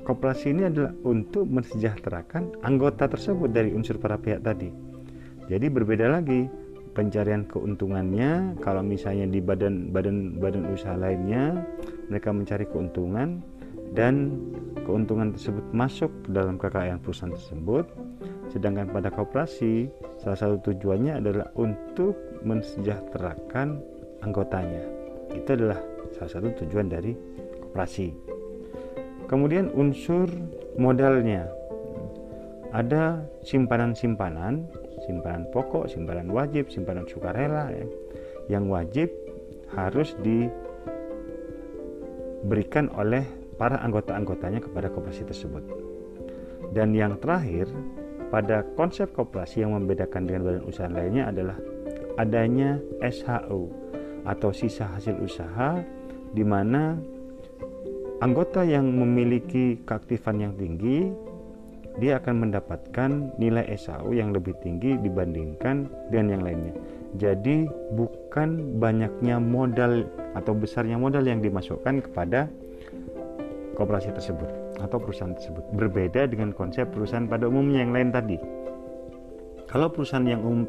koperasi 0.06 0.54
ini 0.54 0.70
adalah 0.70 0.94
untuk 1.02 1.50
mensejahterakan 1.50 2.62
anggota 2.62 3.10
tersebut 3.10 3.50
dari 3.50 3.74
unsur 3.74 3.98
para 3.98 4.14
pihak 4.14 4.46
tadi. 4.46 4.70
Jadi 5.50 5.66
berbeda 5.66 6.06
lagi 6.06 6.46
pencarian 6.94 7.42
keuntungannya 7.50 8.62
kalau 8.62 8.80
misalnya 8.86 9.26
di 9.26 9.42
badan 9.42 9.90
badan 9.90 10.38
badan 10.38 10.70
usaha 10.70 10.94
lainnya 10.94 11.66
mereka 12.08 12.30
mencari 12.30 12.64
keuntungan 12.70 13.42
dan 13.92 14.38
keuntungan 14.86 15.34
tersebut 15.34 15.66
masuk 15.74 16.08
ke 16.24 16.28
dalam 16.30 16.56
kekayaan 16.56 17.02
perusahaan 17.02 17.34
tersebut 17.34 17.84
Sedangkan 18.50 18.88
pada 18.90 19.10
koperasi, 19.10 19.90
salah 20.22 20.38
satu 20.38 20.70
tujuannya 20.70 21.18
adalah 21.18 21.50
untuk 21.58 22.14
mensejahterakan 22.46 23.82
anggotanya. 24.22 24.86
Itu 25.34 25.58
adalah 25.58 25.82
salah 26.14 26.30
satu 26.30 26.48
tujuan 26.64 26.86
dari 26.86 27.12
koperasi. 27.60 28.35
Kemudian 29.26 29.74
unsur 29.74 30.30
modalnya. 30.78 31.50
Ada 32.70 33.26
simpanan-simpanan, 33.46 34.66
simpanan 35.06 35.46
pokok, 35.50 35.88
simpanan 35.90 36.30
wajib, 36.30 36.70
simpanan 36.70 37.06
sukarela 37.08 37.70
ya, 37.72 37.86
yang 38.50 38.68
wajib 38.70 39.10
harus 39.72 40.16
diberikan 40.22 40.50
oleh 42.94 43.24
para 43.56 43.80
anggota-anggotanya 43.80 44.60
kepada 44.60 44.92
koperasi 44.92 45.24
tersebut. 45.24 45.64
Dan 46.76 46.92
yang 46.92 47.16
terakhir, 47.18 47.66
pada 48.28 48.60
konsep 48.76 49.16
koperasi 49.16 49.64
yang 49.64 49.72
membedakan 49.72 50.28
dengan 50.28 50.44
badan 50.44 50.68
usaha 50.68 50.90
lainnya 50.90 51.32
adalah 51.32 51.56
adanya 52.20 52.76
SHU 53.00 53.72
atau 54.26 54.50
sisa 54.50 54.90
hasil 54.90 55.14
usaha 55.22 55.78
di 56.34 56.42
mana 56.42 56.98
anggota 58.20 58.64
yang 58.64 58.86
memiliki 58.88 59.80
keaktifan 59.84 60.40
yang 60.40 60.54
tinggi 60.56 61.12
dia 61.96 62.20
akan 62.20 62.48
mendapatkan 62.48 63.32
nilai 63.40 63.72
SHU 63.72 64.12
yang 64.12 64.36
lebih 64.36 64.52
tinggi 64.60 65.00
dibandingkan 65.00 65.88
dengan 66.12 66.36
yang 66.36 66.42
lainnya. 66.44 66.74
Jadi 67.16 67.64
bukan 67.96 68.76
banyaknya 68.76 69.40
modal 69.40 70.04
atau 70.36 70.52
besarnya 70.52 71.00
modal 71.00 71.24
yang 71.24 71.40
dimasukkan 71.40 72.04
kepada 72.04 72.52
koperasi 73.76 74.12
tersebut 74.12 74.48
atau 74.76 75.00
perusahaan 75.00 75.32
tersebut 75.32 75.64
berbeda 75.72 76.28
dengan 76.28 76.52
konsep 76.52 76.92
perusahaan 76.92 77.24
pada 77.24 77.48
umumnya 77.48 77.80
yang 77.80 77.92
lain 77.96 78.12
tadi 78.12 78.36
kalau 79.68 79.88
perusahaan 79.92 80.24
yang 80.24 80.40
um, 80.44 80.64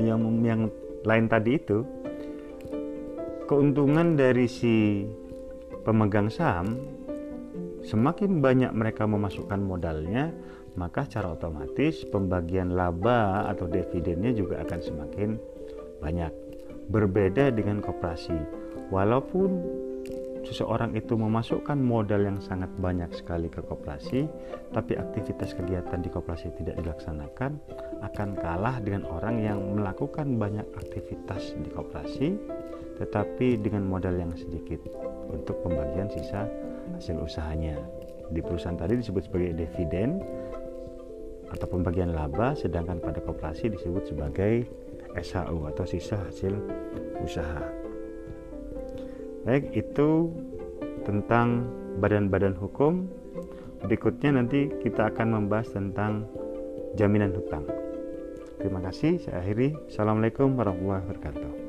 yang 0.00 0.20
yang 0.44 0.60
lain 1.04 1.24
tadi 1.28 1.60
itu 1.60 1.84
keuntungan 3.48 4.16
dari 4.16 4.48
si 4.48 5.04
pemegang 5.86 6.26
saham 6.26 6.82
semakin 7.86 8.42
banyak 8.42 8.74
mereka 8.74 9.06
memasukkan 9.06 9.62
modalnya 9.62 10.34
maka 10.76 11.08
secara 11.08 11.32
otomatis 11.32 12.04
pembagian 12.04 12.76
laba 12.76 13.48
atau 13.48 13.64
dividennya 13.64 14.34
juga 14.36 14.60
akan 14.66 14.80
semakin 14.82 15.28
banyak. 16.04 16.32
Berbeda 16.86 17.50
dengan 17.50 17.82
koperasi 17.82 18.36
walaupun 18.92 19.64
seseorang 20.46 20.94
itu 20.94 21.18
memasukkan 21.18 21.74
modal 21.74 22.22
yang 22.22 22.38
sangat 22.38 22.70
banyak 22.78 23.10
sekali 23.10 23.50
ke 23.50 23.58
koperasi, 23.66 24.30
tapi 24.70 24.94
aktivitas 24.94 25.58
kegiatan 25.58 25.98
di 25.98 26.06
koperasi 26.06 26.54
tidak 26.62 26.78
dilaksanakan, 26.78 27.58
akan 28.06 28.28
kalah 28.38 28.78
dengan 28.78 29.10
orang 29.10 29.42
yang 29.42 29.58
melakukan 29.74 30.38
banyak 30.38 30.62
aktivitas 30.78 31.58
di 31.58 31.68
koperasi, 31.74 32.28
tetapi 32.96 33.60
dengan 33.60 33.84
modal 33.84 34.16
yang 34.16 34.32
sedikit 34.36 34.80
untuk 35.28 35.60
pembagian 35.64 36.08
sisa 36.08 36.48
hasil 36.96 37.16
usahanya. 37.20 37.76
Di 38.32 38.42
perusahaan 38.42 38.74
tadi 38.74 38.98
disebut 38.98 39.30
sebagai 39.30 39.54
dividen 39.54 40.18
atau 41.46 41.66
pembagian 41.70 42.10
laba, 42.10 42.58
sedangkan 42.58 42.98
pada 42.98 43.22
koperasi 43.22 43.70
disebut 43.70 44.10
sebagai 44.10 44.66
SHU 45.14 45.70
atau 45.70 45.84
sisa 45.86 46.18
hasil 46.18 46.52
usaha. 47.22 47.62
Baik, 49.46 49.70
itu 49.78 50.34
tentang 51.06 51.70
badan-badan 52.02 52.58
hukum. 52.58 53.06
Berikutnya 53.86 54.42
nanti 54.42 54.66
kita 54.82 55.14
akan 55.14 55.38
membahas 55.38 55.70
tentang 55.70 56.26
jaminan 56.98 57.30
hutang. 57.30 57.62
Terima 58.58 58.82
kasih, 58.82 59.22
saya 59.22 59.44
akhiri. 59.44 59.76
Assalamualaikum 59.86 60.58
warahmatullahi 60.58 61.06
wabarakatuh. 61.06 61.65